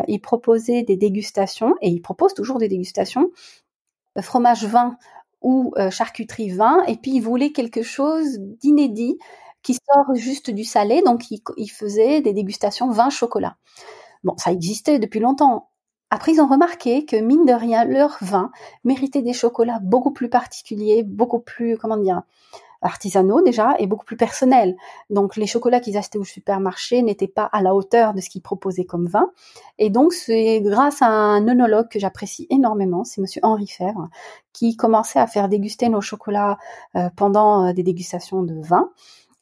[0.08, 3.30] ils proposaient des dégustations, et ils proposent toujours des dégustations,
[4.20, 4.98] fromage vin
[5.42, 9.18] ou charcuterie vin, et puis ils voulaient quelque chose d'inédit
[9.64, 13.58] qui sort juste du salé, donc ils, ils faisaient des dégustations vin chocolat.
[14.24, 15.71] Bon, ça existait depuis longtemps.
[16.14, 18.52] Après, ils ont remarqué que, mine de rien, leur vin
[18.84, 22.22] méritait des chocolats beaucoup plus particuliers, beaucoup plus, comment dire,
[22.82, 24.76] artisanaux déjà, et beaucoup plus personnels.
[25.10, 28.42] Donc, les chocolats qu'ils achetaient au supermarché n'étaient pas à la hauteur de ce qu'ils
[28.42, 29.32] proposaient comme vin.
[29.80, 34.10] Et donc, c'est grâce à un œnologue que j'apprécie énormément, c'est monsieur Henri Fèvre,
[34.52, 36.58] qui commençait à faire déguster nos chocolats
[36.98, 38.90] euh, pendant euh, des dégustations de vin.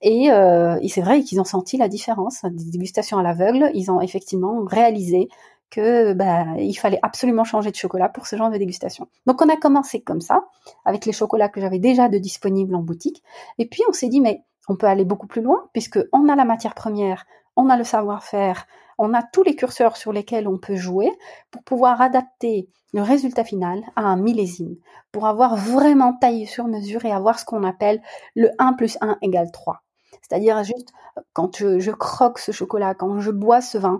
[0.02, 2.44] Et, euh, et c'est vrai qu'ils ont senti la différence.
[2.44, 5.30] Des dégustations à l'aveugle, ils ont effectivement réalisé
[5.70, 9.08] que bah, il fallait absolument changer de chocolat pour ce genre de dégustation.
[9.26, 10.46] Donc on a commencé comme ça,
[10.86, 13.24] avec les chocolats que j'avais déjà de disponibles en boutique.
[13.58, 16.36] Et puis on s'est dit, mais on peut aller beaucoup plus loin, puisque on a
[16.36, 18.66] la matière première, on a le savoir-faire,
[18.98, 21.12] on a tous les curseurs sur lesquels on peut jouer
[21.52, 24.76] pour pouvoir adapter le résultat final à un millésime,
[25.12, 28.02] pour avoir vraiment taillé sur mesure et avoir ce qu'on appelle
[28.36, 29.82] le 1 plus 1 égale 3.
[30.22, 30.92] C'est-à-dire juste
[31.34, 34.00] quand je, je croque ce chocolat, quand je bois ce vin,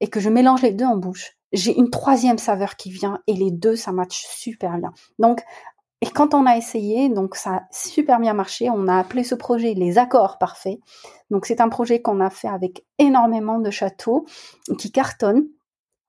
[0.00, 3.34] et que je mélange les deux en bouche, j'ai une troisième saveur qui vient et
[3.34, 4.92] les deux, ça match super bien.
[5.18, 5.42] Donc,
[6.00, 9.34] et quand on a essayé, donc ça a super bien marché, on a appelé ce
[9.34, 10.78] projet les accords parfaits.
[11.30, 14.26] Donc c'est un projet qu'on a fait avec énormément de châteaux
[14.76, 15.46] qui cartonnent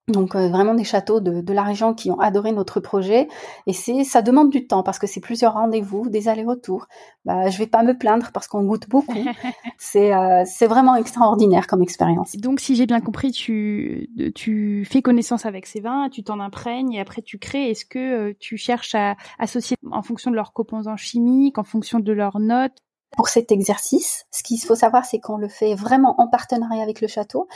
[0.08, 3.28] donc euh, vraiment des châteaux de, de, la région qui ont adoré notre projet
[3.66, 6.86] et c'est ça demande du temps parce que c'est plusieurs rendez-vous, des allers-retours.
[7.26, 9.14] Bah, je vais pas me plaindre parce qu'on goûte beaucoup.
[9.80, 12.36] c'est euh, c'est vraiment extraordinaire comme expérience.
[12.36, 16.94] Donc si j'ai bien compris, tu tu fais connaissance avec ces vins, tu t'en imprègnes
[16.94, 17.72] et après tu crées.
[17.72, 22.00] Est-ce que euh, tu cherches à associer en fonction de leurs composants chimiques, en fonction
[22.00, 22.78] de leurs notes?
[23.18, 24.26] Pour cet exercice.
[24.30, 27.48] Ce qu'il faut savoir, c'est qu'on le fait vraiment en partenariat avec le château.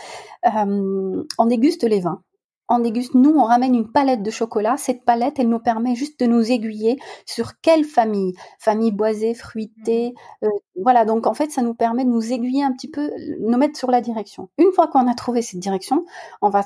[0.45, 2.21] Euh, on déguste les vins
[2.69, 4.77] on déguste, nous, on ramène une palette de chocolat.
[4.77, 8.33] Cette palette, elle nous permet juste de nous aiguiller sur quelle famille?
[8.59, 10.13] Famille boisée, fruitée.
[10.41, 10.45] Mmh.
[10.45, 10.49] Euh,
[10.81, 13.77] voilà, donc en fait, ça nous permet de nous aiguiller un petit peu, nous mettre
[13.77, 14.49] sur la direction.
[14.57, 16.05] Une fois qu'on a trouvé cette direction,
[16.41, 16.63] on va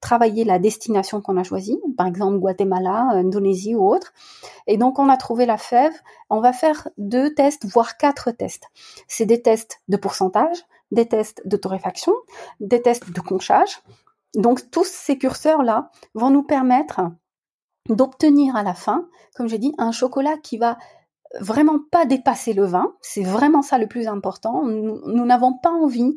[0.00, 4.12] travailler la destination qu'on a choisie, par exemple Guatemala, Indonésie ou autre.
[4.66, 5.92] Et donc on a trouvé la fève,
[6.30, 8.68] on va faire deux tests, voire quatre tests.
[9.08, 10.58] C'est des tests de pourcentage,
[10.92, 12.12] des tests de torréfaction,
[12.60, 13.80] des tests de conchage.
[14.34, 17.00] Donc tous ces curseurs-là vont nous permettre
[17.88, 20.78] d'obtenir à la fin, comme j'ai dit, un chocolat qui va
[21.40, 22.94] vraiment pas dépasser le vin.
[23.00, 24.64] C'est vraiment ça le plus important.
[24.64, 26.16] Nous n'avons pas envie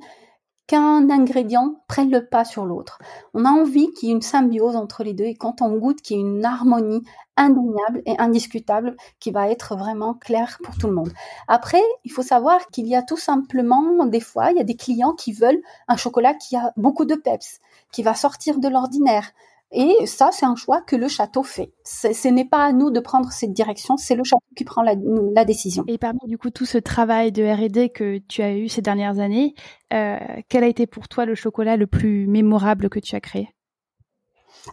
[0.67, 2.99] qu'un ingrédient prenne le pas sur l'autre.
[3.33, 6.01] On a envie qu'il y ait une symbiose entre les deux et quand on goûte
[6.01, 7.03] qu'il y ait une harmonie
[7.35, 11.11] indéniable et indiscutable qui va être vraiment claire pour tout le monde.
[11.49, 14.77] Après, il faut savoir qu'il y a tout simplement des fois, il y a des
[14.77, 17.59] clients qui veulent un chocolat qui a beaucoup de peps,
[17.91, 19.31] qui va sortir de l'ordinaire,
[19.73, 21.71] et ça, c'est un choix que le château fait.
[21.85, 24.95] Ce n'est pas à nous de prendre cette direction, c'est le château qui prend la,
[25.33, 25.85] la, décision.
[25.87, 29.19] Et parmi du coup tout ce travail de R&D que tu as eu ces dernières
[29.19, 29.55] années,
[29.93, 33.47] euh, quel a été pour toi le chocolat le plus mémorable que tu as créé?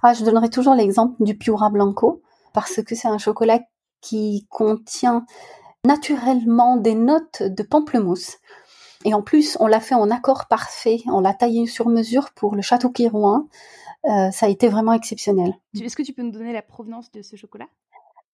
[0.03, 2.21] Ah, Je donnerai toujours l'exemple du Piura Blanco,
[2.53, 3.61] parce que c'est un chocolat
[4.01, 5.25] qui contient
[5.85, 8.39] naturellement des notes de pamplemousse.
[9.05, 12.57] Et en plus, on l'a fait en accord parfait, on l'a taillé sur mesure pour
[12.57, 13.47] le château Quirouin.
[14.05, 15.55] Euh, ça a été vraiment exceptionnel.
[15.81, 17.69] Est-ce que tu peux nous donner la provenance de ce chocolat?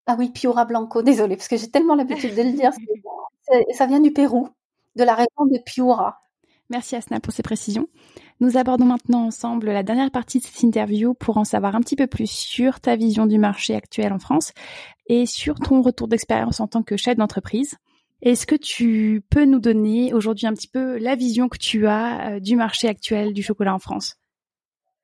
[0.06, 2.70] Ah oui, Piura Blanco, désolé, parce que j'ai tellement l'habitude de le dire.
[3.74, 4.48] ça vient du Pérou,
[4.96, 6.20] de la région de Piura.
[6.70, 7.88] Merci Asna pour ces précisions.
[8.40, 11.96] Nous abordons maintenant ensemble la dernière partie de cette interview pour en savoir un petit
[11.96, 14.52] peu plus sur ta vision du marché actuel en France
[15.06, 17.76] et sur ton retour d'expérience en tant que chef d'entreprise.
[18.24, 22.36] Est-ce que tu peux nous donner aujourd'hui un petit peu la vision que tu as
[22.36, 24.14] euh, du marché actuel du chocolat en France?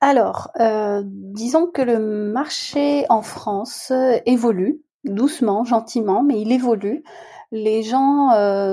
[0.01, 7.05] Alors, euh, disons que le marché en France euh, évolue doucement, gentiment, mais il évolue.
[7.53, 8.31] Les gens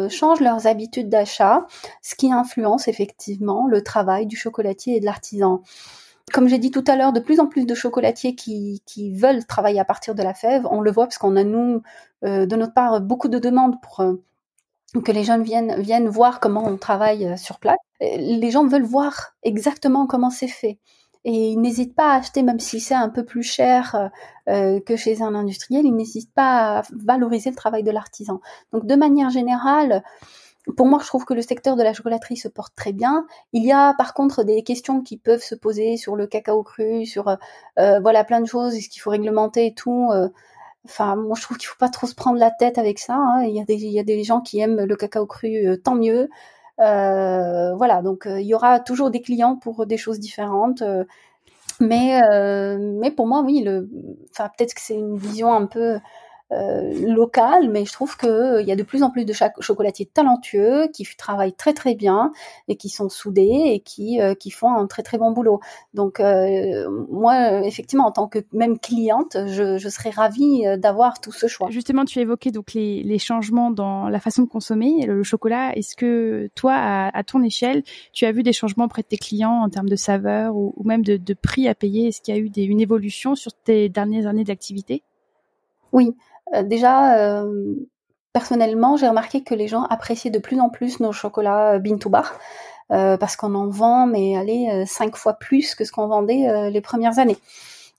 [0.10, 1.65] changent leurs habitudes d'achat,
[2.01, 5.62] ce qui influence effectivement le travail du chocolatier et de l'artisan.
[6.33, 8.81] Comme j'ai dit tout à l'heure, de plus en plus de chocolatiers qui,
[9.15, 10.67] veulent travailler à partir de la fève.
[10.69, 11.81] On le voit parce qu'on a, nous,
[12.21, 14.03] de notre part, beaucoup de demandes pour
[15.04, 17.78] que les jeunes viennent, viennent voir comment on travaille sur place.
[18.00, 20.80] Les gens veulent voir exactement comment c'est fait
[21.28, 24.08] et ils n'hésitent pas à acheter, même si c'est un peu plus cher euh,
[24.50, 28.39] euh, que chez un industriel, ils n'hésitent pas à valoriser le travail de l'artisan.
[28.71, 30.04] Donc de manière générale,
[30.78, 33.26] pour moi, je trouve que le secteur de la chocolaterie se porte très bien.
[33.52, 37.06] Il y a par contre des questions qui peuvent se poser sur le cacao cru,
[37.06, 40.10] sur euh, voilà plein de choses, est-ce qu'il faut réglementer et tout.
[40.89, 43.15] Enfin, moi, je trouve qu'il faut pas trop se prendre la tête avec ça.
[43.15, 43.43] Hein.
[43.43, 45.95] Il, y a des, il y a des gens qui aiment le cacao cru, tant
[45.95, 46.30] mieux.
[46.80, 50.82] Euh, voilà, donc euh, il y aura toujours des clients pour des choses différentes.
[50.82, 51.04] Euh,
[51.80, 52.21] mais,
[52.80, 53.88] mais pour moi, oui, le,
[54.36, 56.00] peut-être que c'est une vision un peu
[56.53, 60.05] euh, local, mais je trouve qu'il euh, y a de plus en plus de chocolatiers
[60.05, 62.31] talentueux qui travaillent très très bien
[62.69, 65.60] et qui sont soudés et qui, euh, qui font un très très bon boulot.
[65.93, 66.21] Donc
[67.10, 71.69] moi, effectivement, en tant que même cliente, je, je serais ravie d'avoir tout ce choix.
[71.69, 75.75] Justement, tu évoquais donc les, les changements dans la façon de consommer le chocolat.
[75.75, 77.83] Est-ce que toi, à, à, ton échelle,
[78.13, 80.83] tu as vu des changements auprès de tes clients en termes de saveur ou, ou
[80.86, 82.07] même de, de, prix à payer?
[82.07, 85.03] Est-ce qu'il y a eu des, une évolution sur tes dernières années d'activité?
[85.91, 86.15] Oui,
[86.63, 87.75] déjà, euh,
[88.33, 92.10] personnellement, j'ai remarqué que les gens appréciaient de plus en plus nos chocolats euh, to
[92.10, 92.39] Bar.
[92.89, 97.19] parce qu'on en vend, mais allez, cinq fois plus que ce qu'on vendait les premières
[97.19, 97.38] années.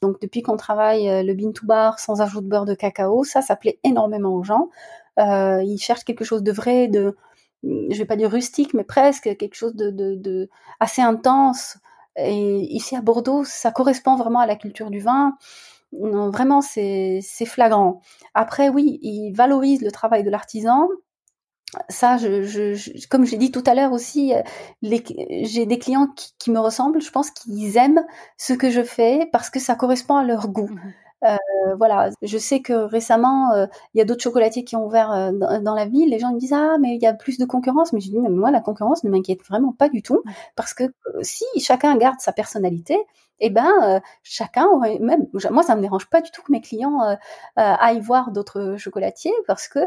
[0.00, 3.42] Donc depuis qu'on travaille le bean to bar sans ajout de beurre de cacao, ça,
[3.42, 4.68] ça plaît énormément aux gens.
[5.18, 7.16] ils cherchent quelque chose de vrai, de,
[7.62, 10.48] je vais pas dire rustique, mais presque quelque chose de, de, de
[10.80, 11.78] assez intense.
[12.16, 15.37] Et ici à Bordeaux, ça correspond vraiment à la culture du vin.
[15.92, 18.01] Non, vraiment, c'est flagrant.
[18.35, 20.88] Après, oui, il valorise le travail de l'artisan.
[21.90, 24.33] Ça, je, je, comme j'ai dit tout à l'heure aussi,
[24.83, 27.01] j'ai des clients qui, me ressemblent.
[27.01, 28.05] Je pense qu'ils aiment
[28.38, 30.68] ce que je fais parce que ça correspond à leur goût.
[30.68, 30.92] Mmh
[31.24, 31.37] euh,
[31.76, 35.33] voilà, je sais que récemment, euh, il y a d'autres chocolatiers qui ont ouvert euh,
[35.61, 36.11] dans, la ville.
[36.11, 37.92] Les gens me disent ah mais il y a plus de concurrence.
[37.92, 40.22] Mais je dis mais moi la concurrence ne m'inquiète vraiment pas du tout
[40.57, 40.85] parce que
[41.22, 42.96] si chacun garde sa personnalité,
[43.40, 47.16] eh ben chacun aurait même moi ça me dérange pas du tout que mes clients
[47.57, 49.81] aillent voir d'autres chocolatiers parce que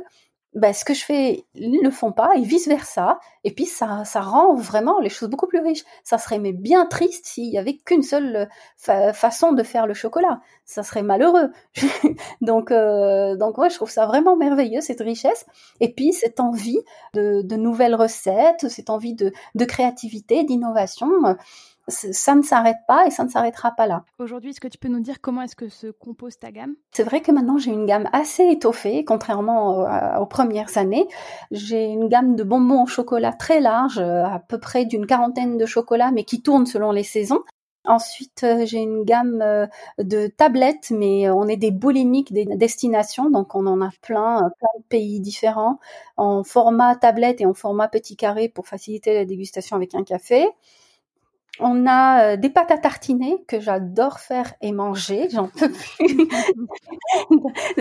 [0.54, 3.20] ben, ce que je fais, ils le font pas, et vice versa.
[3.44, 5.84] Et puis ça, ça rend vraiment les choses beaucoup plus riches.
[6.04, 10.42] Ça serait mais bien triste s'il y avait qu'une seule façon de faire le chocolat.
[10.66, 11.52] Ça serait malheureux.
[12.42, 15.46] donc, euh, donc ouais, je trouve ça vraiment merveilleux cette richesse.
[15.80, 16.80] Et puis cette envie
[17.14, 21.10] de, de nouvelles recettes, cette envie de, de créativité, d'innovation.
[21.88, 24.04] Ça ne s'arrête pas et ça ne s'arrêtera pas là.
[24.20, 26.76] Aujourd'hui, est-ce que tu peux nous dire comment est-ce que se compose ta gamme?
[26.92, 31.08] C'est vrai que maintenant j'ai une gamme assez étoffée, contrairement aux premières années.
[31.52, 35.66] J'ai une gamme de bonbons au chocolat très large, à peu près d'une quarantaine de
[35.66, 37.44] chocolats, mais qui tourne selon les saisons.
[37.86, 39.66] Ensuite, euh, j'ai une gamme euh,
[39.98, 44.50] de tablettes, mais on est des boulimiques des destinations, donc on en a plein, euh,
[44.60, 45.80] plein de pays différents,
[46.16, 50.48] en format tablette et en format petit carré pour faciliter la dégustation avec un café.
[51.60, 56.28] On a des pâtes à tartiner que j'adore faire et manger, j'en peux plus.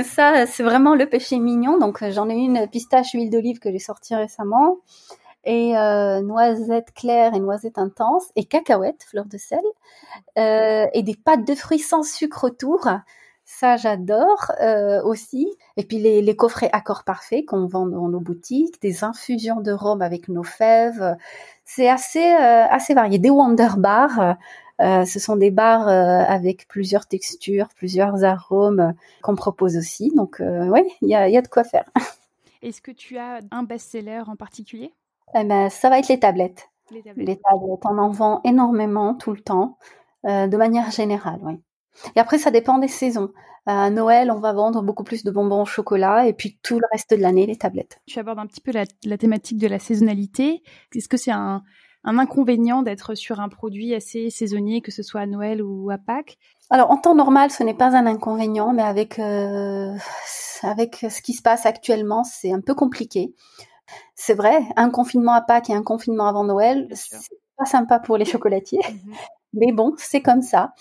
[0.05, 1.79] Ça, c'est vraiment le péché mignon.
[1.79, 4.79] Donc j'en ai une pistache huile d'olive que j'ai sortie récemment
[5.45, 9.61] et euh, noisettes claires et noisettes intenses et cacahuètes, fleur de sel,
[10.39, 12.89] euh, et des pâtes de fruits sans sucre autour.
[13.53, 15.53] Ça, j'adore euh, aussi.
[15.77, 19.73] Et puis les, les coffrets accords parfaits qu'on vend dans nos boutiques, des infusions de
[19.73, 21.17] rhum avec nos fèves.
[21.65, 23.19] C'est assez euh, assez varié.
[23.19, 24.37] Des Wonder Bars.
[24.81, 30.13] Euh, ce sont des bars avec plusieurs textures, plusieurs arômes qu'on propose aussi.
[30.15, 31.85] Donc oui, il y a, y a de quoi faire.
[32.63, 34.95] Est-ce que tu as un best-seller en particulier?
[35.35, 36.71] Eh ben, ça va être les tablettes.
[36.93, 37.41] Les tablettes.
[37.51, 39.77] on en vend énormément tout le temps,
[40.25, 41.61] de manière générale, oui.
[42.17, 43.31] Et après, ça dépend des saisons.
[43.67, 46.87] À Noël, on va vendre beaucoup plus de bonbons au chocolat, et puis tout le
[46.93, 48.01] reste de l'année, les tablettes.
[48.07, 50.63] Tu abordes un petit peu la, thématique de la saisonnalité.
[50.95, 51.63] Est-ce que c'est un,
[52.05, 56.39] inconvénient d'être sur un produit assez saisonnier, que ce soit à Noël ou à Pâques?
[56.71, 59.93] Alors, en temps normal, ce n'est pas un inconvénient, mais avec, euh,
[60.63, 63.35] avec ce qui se passe actuellement, c'est un peu compliqué.
[64.15, 67.19] C'est vrai, un confinement à Pâques et un confinement avant Noël, c'est
[67.59, 68.81] pas sympa pour les chocolatiers.
[68.91, 69.15] Mhm.
[69.53, 70.75] Mais bon, c'est comme ça.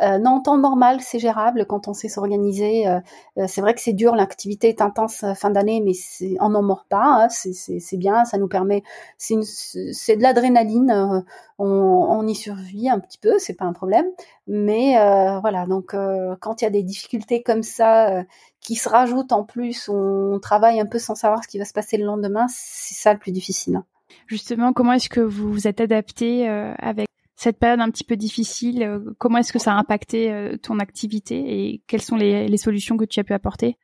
[0.00, 2.88] Euh, non, en temps normal, c'est gérable quand on sait s'organiser.
[2.88, 3.00] Euh,
[3.38, 5.92] euh, c'est vrai que c'est dur, l'activité est intense fin d'année, mais
[6.40, 7.24] on n'en mord pas.
[7.24, 8.82] Hein, c'est bien, ça nous permet.
[9.18, 11.24] C'est de l'adrénaline.
[11.58, 14.06] On, y survit un petit peu, c'est pas un problème.
[14.46, 14.94] Mais
[15.40, 15.94] voilà, donc
[16.40, 18.24] quand il y a des difficultés comme ça
[18.60, 21.72] qui se rajoutent en plus, on travaille un peu sans savoir ce qui va se
[21.72, 22.46] passer le lendemain.
[22.48, 23.82] C'est ça le plus difficile.
[24.26, 27.06] Justement, comment est-ce que vous vous êtes adapté avec
[27.42, 30.78] cette période un petit peu difficile, euh, comment est-ce que ça a impacté euh, ton
[30.78, 33.76] activité et quelles sont les, solutions que tu as pu apporter?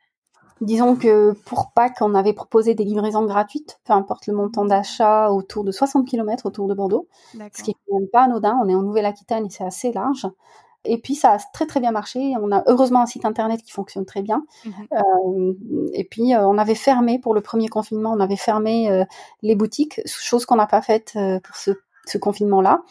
[0.61, 5.29] Disons que pour Pâques, on avait proposé des livraisons gratuites, peu importe le montant d'achat,
[5.31, 8.57] autour de 60 km autour de Bordeaux, ce qui est quand même pas anodin.
[8.63, 10.27] On est en Nouvelle-Aquitaine et c'est assez large.
[10.85, 12.33] Et puis ça a très très bien marché.
[12.41, 14.43] On a heureusement un site internet qui fonctionne très bien.
[14.65, 14.73] Mhm.
[14.93, 15.53] Euh,
[15.93, 19.05] et puis on avait fermé pour le premier confinement, on avait fermé
[19.41, 21.71] les boutiques, chose qu'on n'a pas faite pour ce
[22.09, 22.81] ce confinement-là.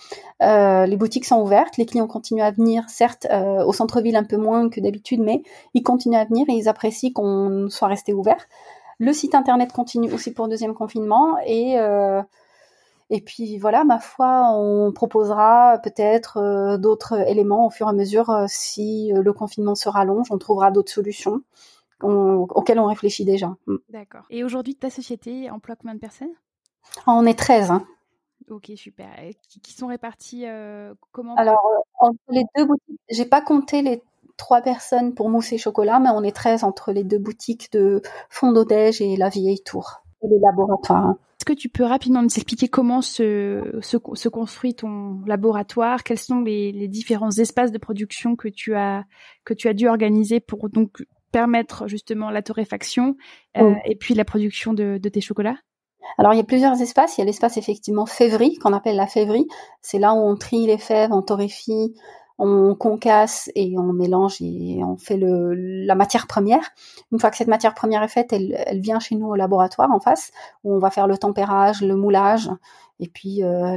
[0.42, 4.24] Euh, les boutiques sont ouvertes, les clients continuent à venir, certes euh, au centre-ville un
[4.24, 5.42] peu moins que d'habitude, mais
[5.74, 8.46] ils continuent à venir et ils apprécient qu'on soit resté ouvert.
[8.98, 12.22] Le site internet continue aussi pour le deuxième confinement et euh,
[13.11, 18.44] et puis voilà, ma foi, on proposera peut-être d'autres éléments au fur et à mesure
[18.48, 21.40] si le confinement se rallonge, on trouvera d'autres solutions
[22.02, 23.57] auxquelles on réfléchit déjà.
[23.66, 23.76] Mm.
[23.88, 24.24] D'accord.
[24.28, 26.35] Et aujourd'hui, ta société emploie combien de personnes?
[27.07, 27.70] On est 13.
[27.70, 27.87] Hein.
[28.50, 29.08] Ok, super.
[29.62, 31.61] qui, sont répartis euh, comment Alors,
[31.98, 34.02] entre les deux boutiques, j'ai pas compté les
[34.37, 38.00] trois personnes pour mousse et chocolat, mais on est 13 entre les deux boutiques de
[38.30, 41.04] Fond d'Odège et la Vieille Tour, et les laboratoires.
[41.04, 41.18] Hein.
[41.40, 46.02] Est-ce que tu peux rapidement nous expliquer comment se, se, construit ton laboratoire?
[46.02, 49.04] Quels sont les, différents espaces de production que tu as,
[49.44, 53.16] que tu as dû organiser pour donc permettre justement la torréfaction
[53.56, 55.58] euh, et puis la production de tes chocolats?
[56.16, 57.16] Alors il y a plusieurs espaces.
[57.16, 59.46] Il y a l'espace effectivement février qu'on appelle la févrie.
[59.82, 61.94] C'est là où on trie les fèves, on torréfie,
[62.38, 66.70] on concasse et on mélange et on fait la matière première.
[67.12, 69.90] Une fois que cette matière première est faite, elle, elle vient chez nous au laboratoire
[69.90, 70.30] en face
[70.64, 72.48] où on va faire le tempérage, le moulage
[73.00, 73.76] et puis euh,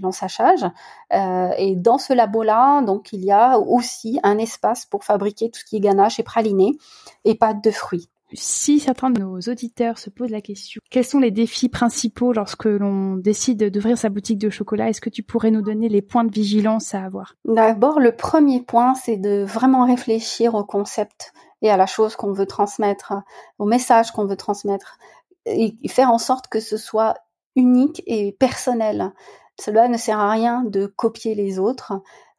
[0.00, 0.64] l'ensachage.
[1.12, 5.60] Euh, et dans ce labo-là, donc il y a aussi un espace pour fabriquer tout
[5.60, 6.76] ce qui est ganache et praliné
[7.24, 8.08] et pâte de fruits.
[8.32, 12.66] Si certains de nos auditeurs se posent la question, quels sont les défis principaux lorsque
[12.66, 16.24] l'on décide d'ouvrir sa boutique de chocolat Est-ce que tu pourrais nous donner les points
[16.24, 17.34] de vigilance à avoir?
[17.44, 22.32] D'abord, le premier point, c'est de vraiment réfléchir au concept et à la chose qu'on
[22.32, 23.14] veut transmettre,
[23.58, 24.98] au message qu'on veut transmettre,
[25.46, 27.16] et faire en sorte que ce soit
[27.56, 29.12] unique et personnel.
[29.60, 31.92] Cela ne sert à rien de copier les autres.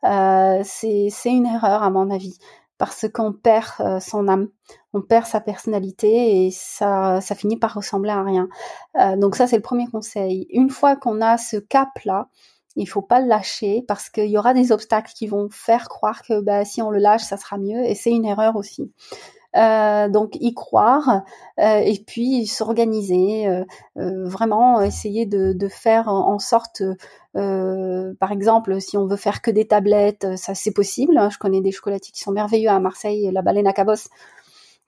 [0.04, 2.40] Euh, c'est une erreur à mon avis
[2.82, 4.48] parce qu'on perd euh, son âme,
[4.92, 8.50] on perd sa personnalité et ça, ça finit par ressembler à rien.
[9.00, 10.48] Euh, donc ça, c'est le premier conseil.
[10.50, 12.28] Une fois qu'on a ce cap-là,
[12.76, 16.24] il faut pas le lâcher parce qu'il y aura des obstacles qui vont faire croire
[16.24, 18.92] que bah, si on le lâche, ça sera mieux et c'est une erreur aussi.
[19.58, 21.24] Euh, donc y croire
[21.60, 23.66] euh, et puis s'organiser, euh,
[23.96, 26.82] vraiment essayer de, faire en sorte,
[27.34, 31.18] par exemple, si on veut faire que des tablettes, ça c'est possible.
[31.18, 31.30] Hein.
[31.30, 34.10] Je connais des chocolatiers qui sont merveilleux à Marseille, la baleine à Cabos,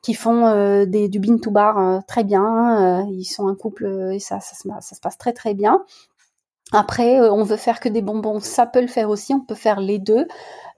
[0.02, 3.06] qui font du bean to bar très bien.
[3.10, 5.84] ils sont un couple et ça, se passe très très bien.
[6.74, 9.34] Après, on veut faire que des bonbons, ça peut le faire aussi.
[9.34, 10.28] On peut faire les deux.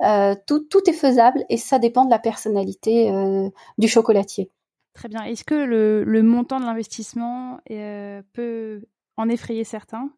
[0.02, 4.52] Euh, tout, tout, est faisable et ça dépend de la personnalité euh, du chocolatier.
[4.93, 5.24] Très bien.
[5.24, 8.82] Est-ce que le, le, montant de l'investissement euh, peut
[9.18, 10.10] en effrayer certains?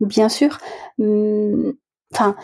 [0.00, 0.58] Bien sûr.
[0.98, 1.74] Hum,
[2.12, 2.36] enfin,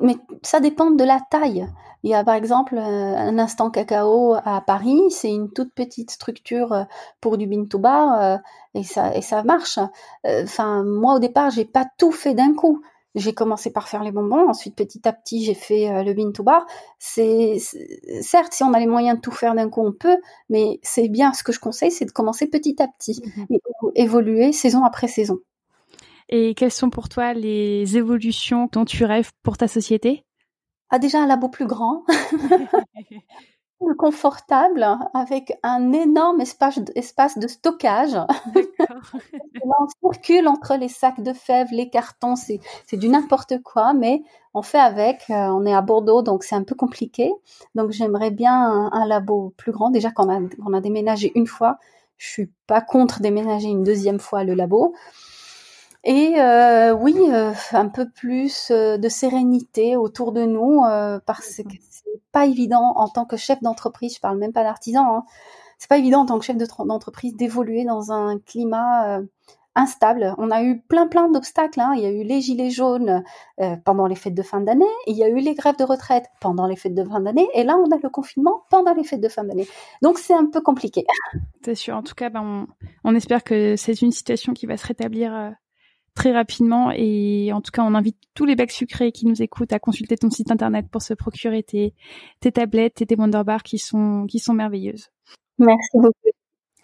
[0.00, 1.66] mais ça dépend de la taille.
[2.04, 6.86] Il y a par exemple un instant cacao à Paris, c'est une toute petite structure
[7.20, 8.40] pour du bean to bar
[8.74, 9.78] et ça et ça marche.
[10.26, 12.82] Enfin, moi au départ, j'ai pas tout fait d'un coup.
[13.14, 16.32] J'ai commencé par faire les bonbons, ensuite petit à petit j'ai fait euh, le bean
[16.32, 16.66] to bar.
[16.98, 17.58] C'est
[18.22, 20.16] certes si on a les moyens de tout faire d'un coup on peut,
[20.48, 23.46] mais c'est bien ce que je conseille, c'est de commencer petit à petit mhm.
[23.50, 23.60] et
[24.02, 25.38] évoluer saison après saison.
[26.34, 30.24] Et quelles sont pour toi les évolutions dont tu rêves pour ta société?
[30.88, 32.04] Ah déjà un labo plus grand.
[33.98, 38.16] confortable avec un énorme espace, espace de stockage.
[39.64, 42.60] on circule entre les sacs de fèves, les cartons, c'est,
[42.92, 44.22] du n'importe quoi, mais
[44.54, 45.24] on fait avec.
[45.28, 47.30] Euh, on est à Bordeaux, donc c'est un peu compliqué.
[47.74, 49.90] Donc j'aimerais bien un, labo plus grand.
[49.90, 51.76] Déjà qu'on a, on a déménagé une fois,
[52.16, 54.94] je suis pas contre déménager une deuxième fois le labo.
[56.04, 60.82] Et euh, oui, euh, un peu plus de sérénité autour de nous,
[61.26, 61.76] parce que
[62.32, 65.24] pas évident en tant que chef d'entreprise, je parle même pas d'artisan, hein,
[65.82, 69.22] c'est pas évident en tant que chef d'entreprise d'évoluer dans un climat euh,
[69.74, 70.32] instable.
[70.38, 71.80] On a eu plein plein d'obstacles.
[71.80, 71.94] Hein.
[71.96, 73.24] Il y a eu les gilets jaunes
[73.60, 76.26] euh, pendant les fêtes de fin d'année, il y a eu les grèves de retraite
[76.40, 79.20] pendant les fêtes de fin d'année, et là on a le confinement pendant les fêtes
[79.20, 79.66] de fin d'année.
[80.02, 81.04] Donc c'est un peu compliqué.
[81.64, 81.96] C'est sûr.
[81.96, 82.68] En tout cas, ben,
[83.02, 85.50] on, espère que c'est une situation qui va se rétablir euh,
[86.14, 86.90] très rapidement.
[86.94, 90.16] Et en tout cas, on invite tous les bacs sucrés qui nous écoutent à consulter
[90.16, 91.94] ton site internet pour se procurer tes,
[92.40, 95.10] tes tablettes et tes Wonder Bars qui sont, qui sont merveilleuses.
[95.58, 96.30] Merci beaucoup.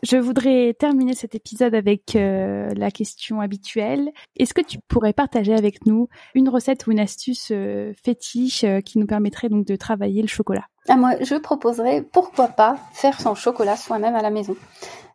[0.04, 4.12] Je voudrais terminer cet épisode avec euh, la question habituelle.
[4.36, 8.80] Est-ce que tu pourrais partager avec nous une recette ou une astuce euh, fétiche euh,
[8.80, 10.66] qui nous permettrait donc de travailler le chocolat?
[10.88, 14.54] Ah, Moi, je proposerais pourquoi pas faire son chocolat soi-même à la maison.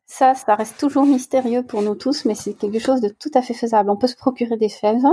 [0.06, 3.42] Ça, ça reste toujours mystérieux pour nous tous, mais c'est quelque chose de tout à
[3.42, 3.90] fait faisable.
[3.90, 5.06] On peut se procurer des fèves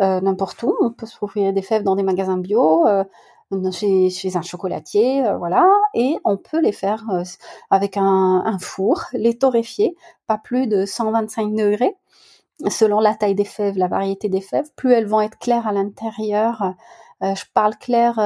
[0.00, 0.74] euh, n'importe où.
[0.80, 3.04] On peut se procurer des fèves dans des magasins bio, euh,
[3.70, 5.66] chez, un chocolatier, euh, voilà.
[5.94, 7.04] Et on peut les faire
[7.70, 9.94] avec un, four, les torréfier,
[10.26, 11.96] pas plus de 125 degrés.
[12.68, 15.72] Selon la taille des fèves, la variété des fèves, plus elles vont être claires à
[15.72, 16.74] l'intérieur.
[17.34, 18.16] Je parle clair,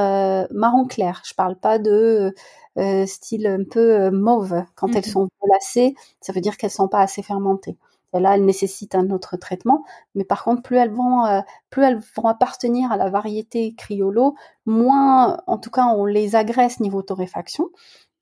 [0.51, 1.21] marron clair.
[1.25, 2.33] Je parle pas de
[2.79, 4.63] euh, style un peu euh, mauve.
[4.75, 5.11] Quand elles mhm.
[5.11, 7.77] sont glacées, ça veut dire qu'elles sont pas assez fermentées.
[8.13, 9.83] Et là, elles nécessitent un autre traitement.
[10.15, 14.35] Mais par contre, plus elles vont, euh, plus elles vont appartenir à la variété criollo,
[14.65, 17.69] moins, en tout cas, on les agresse niveau torréfaction.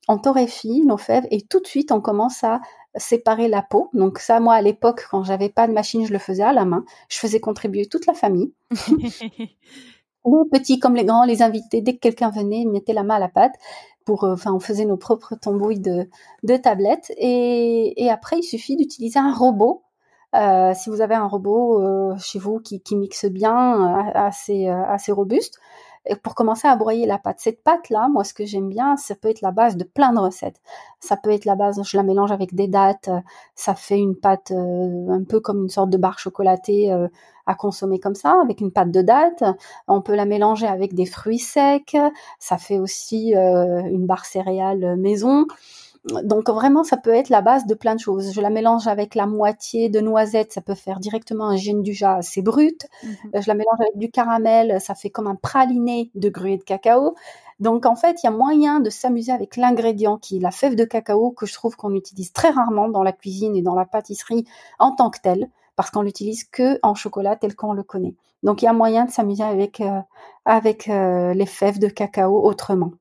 [0.08, 2.60] On torréfie nos fèves et tout de suite, on commence à
[2.96, 3.90] séparer la peau.
[3.92, 6.64] Donc ça, moi, à l'époque, quand j'avais pas de machine, je le faisais à la
[6.64, 6.84] main.
[7.10, 8.52] Je faisais contribuer toute la famille.
[10.36, 13.16] les petits comme les grands, les invités, dès que quelqu'un venait, ils mettaient la main
[13.16, 13.54] à la pâte.
[14.10, 17.12] Euh, enfin, on faisait nos propres tambouilles de, tablettes.
[17.18, 19.82] Et, après, il suffit d'utiliser un robot.
[20.34, 25.58] Euh, si vous avez un robot euh, chez vous qui, mixe bien, assez robuste,
[26.22, 27.40] pour commencer à broyer la pâte.
[27.40, 30.18] Cette pâte-là, moi, ce que j'aime bien, ça peut être la base de plein de
[30.18, 30.60] recettes.
[31.00, 33.10] Ça peut être la base, je la mélange avec des dattes,
[33.54, 36.92] ça fait une pâte un peu comme une sorte de barre chocolatée
[37.48, 39.42] à consommer comme ça, avec une pâte de date.
[39.88, 41.96] On peut la mélanger avec des fruits secs.
[42.38, 45.46] Ça fait aussi euh, une barre céréale maison.
[46.04, 48.32] Donc vraiment, ça peut être la base de plein de choses.
[48.32, 51.92] Je la mélange avec la moitié de noisettes, ça peut faire directement un gène du
[51.92, 52.86] jas assez brut.
[53.02, 53.10] Mhm.
[53.34, 56.64] Euh, je la mélange avec du caramel, ça fait comme un praliné de gruyère de
[56.64, 57.14] cacao.
[57.60, 60.76] Donc en fait, il y a moyen de s'amuser avec l'ingrédient qui est la fève
[60.76, 63.84] de cacao que je trouve qu'on utilise très rarement dans la cuisine et dans la
[63.84, 64.44] pâtisserie
[64.78, 68.14] en tant que telle parce qu'on l'utilise que en chocolat tel qu'on le connaît.
[68.42, 70.00] Donc il y a moyen de s'amuser avec euh,
[70.44, 72.92] avec euh, les fèves de cacao autrement.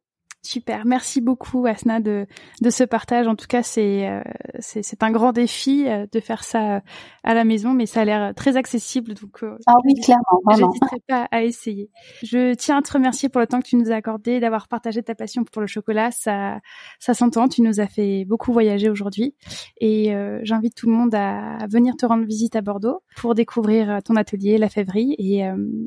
[0.48, 2.26] Super, merci beaucoup Asna de,
[2.62, 3.28] de ce partage.
[3.28, 4.22] En tout cas, c'est euh,
[4.62, 6.80] c'est un grand défi euh, de faire ça euh,
[7.26, 11.28] à la maison, mais ça a l'air très accessible, donc ah oui, clairement, n'hésiterai pas
[11.32, 11.90] à essayer.
[12.24, 15.04] Je tiens à te remercier pour le temps que tu nous as accordé, d'avoir partagé
[15.04, 16.12] ta passion pour le chocolat.
[16.12, 16.62] Ça
[17.00, 17.50] ça s'entend.
[17.50, 19.36] Tu nous as fait beaucoup voyager aujourd'hui,
[19.82, 24.16] et j'invite tout le monde à, venir te rendre visite à Bordeaux pour découvrir ton
[24.16, 25.44] atelier, la fèverie, et,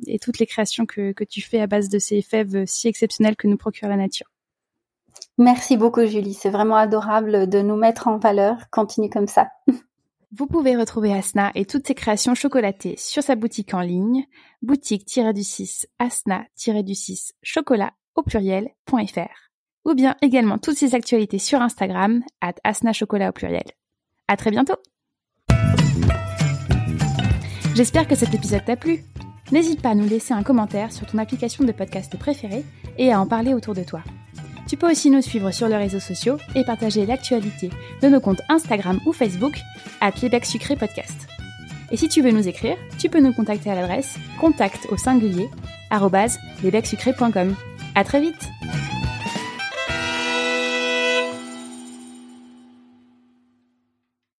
[0.07, 3.37] et toutes les créations que que tu fais à base de ces fèves si exceptionnelles
[3.37, 4.27] que nous procure la nature.
[5.39, 8.57] Merci beaucoup Julie, c'est vraiment adorable de nous mettre en valeur.
[8.71, 9.49] Continue comme ça.
[10.33, 14.27] Vous pouvez retrouver Asna et toutes ses créations chocolatées sur sa boutique en ligne,
[14.63, 19.51] boutique-du-6 asna-du-6 chocolat au pluriel.fr
[19.85, 23.65] ou bien également toutes ses actualités sur Instagram at asna chocolat au pluriel.
[24.29, 24.77] À très bientôt!
[27.75, 29.05] J'espère que cet épisode t'a plu.
[29.53, 32.65] N'hésite pas à nous laisser un commentaire sur ton application de podcast préférée
[32.99, 34.03] et à en parler autour de toi.
[34.71, 37.71] Tu peux aussi nous suivre sur les réseaux sociaux et partager l'actualité
[38.03, 39.59] de nos comptes Instagram ou Facebook
[40.01, 41.27] à Playback Sucré Podcast.
[41.91, 45.49] Et si tu veux nous écrire, tu peux nous contacter à l'adresse contact au singulier
[47.97, 48.49] À très vite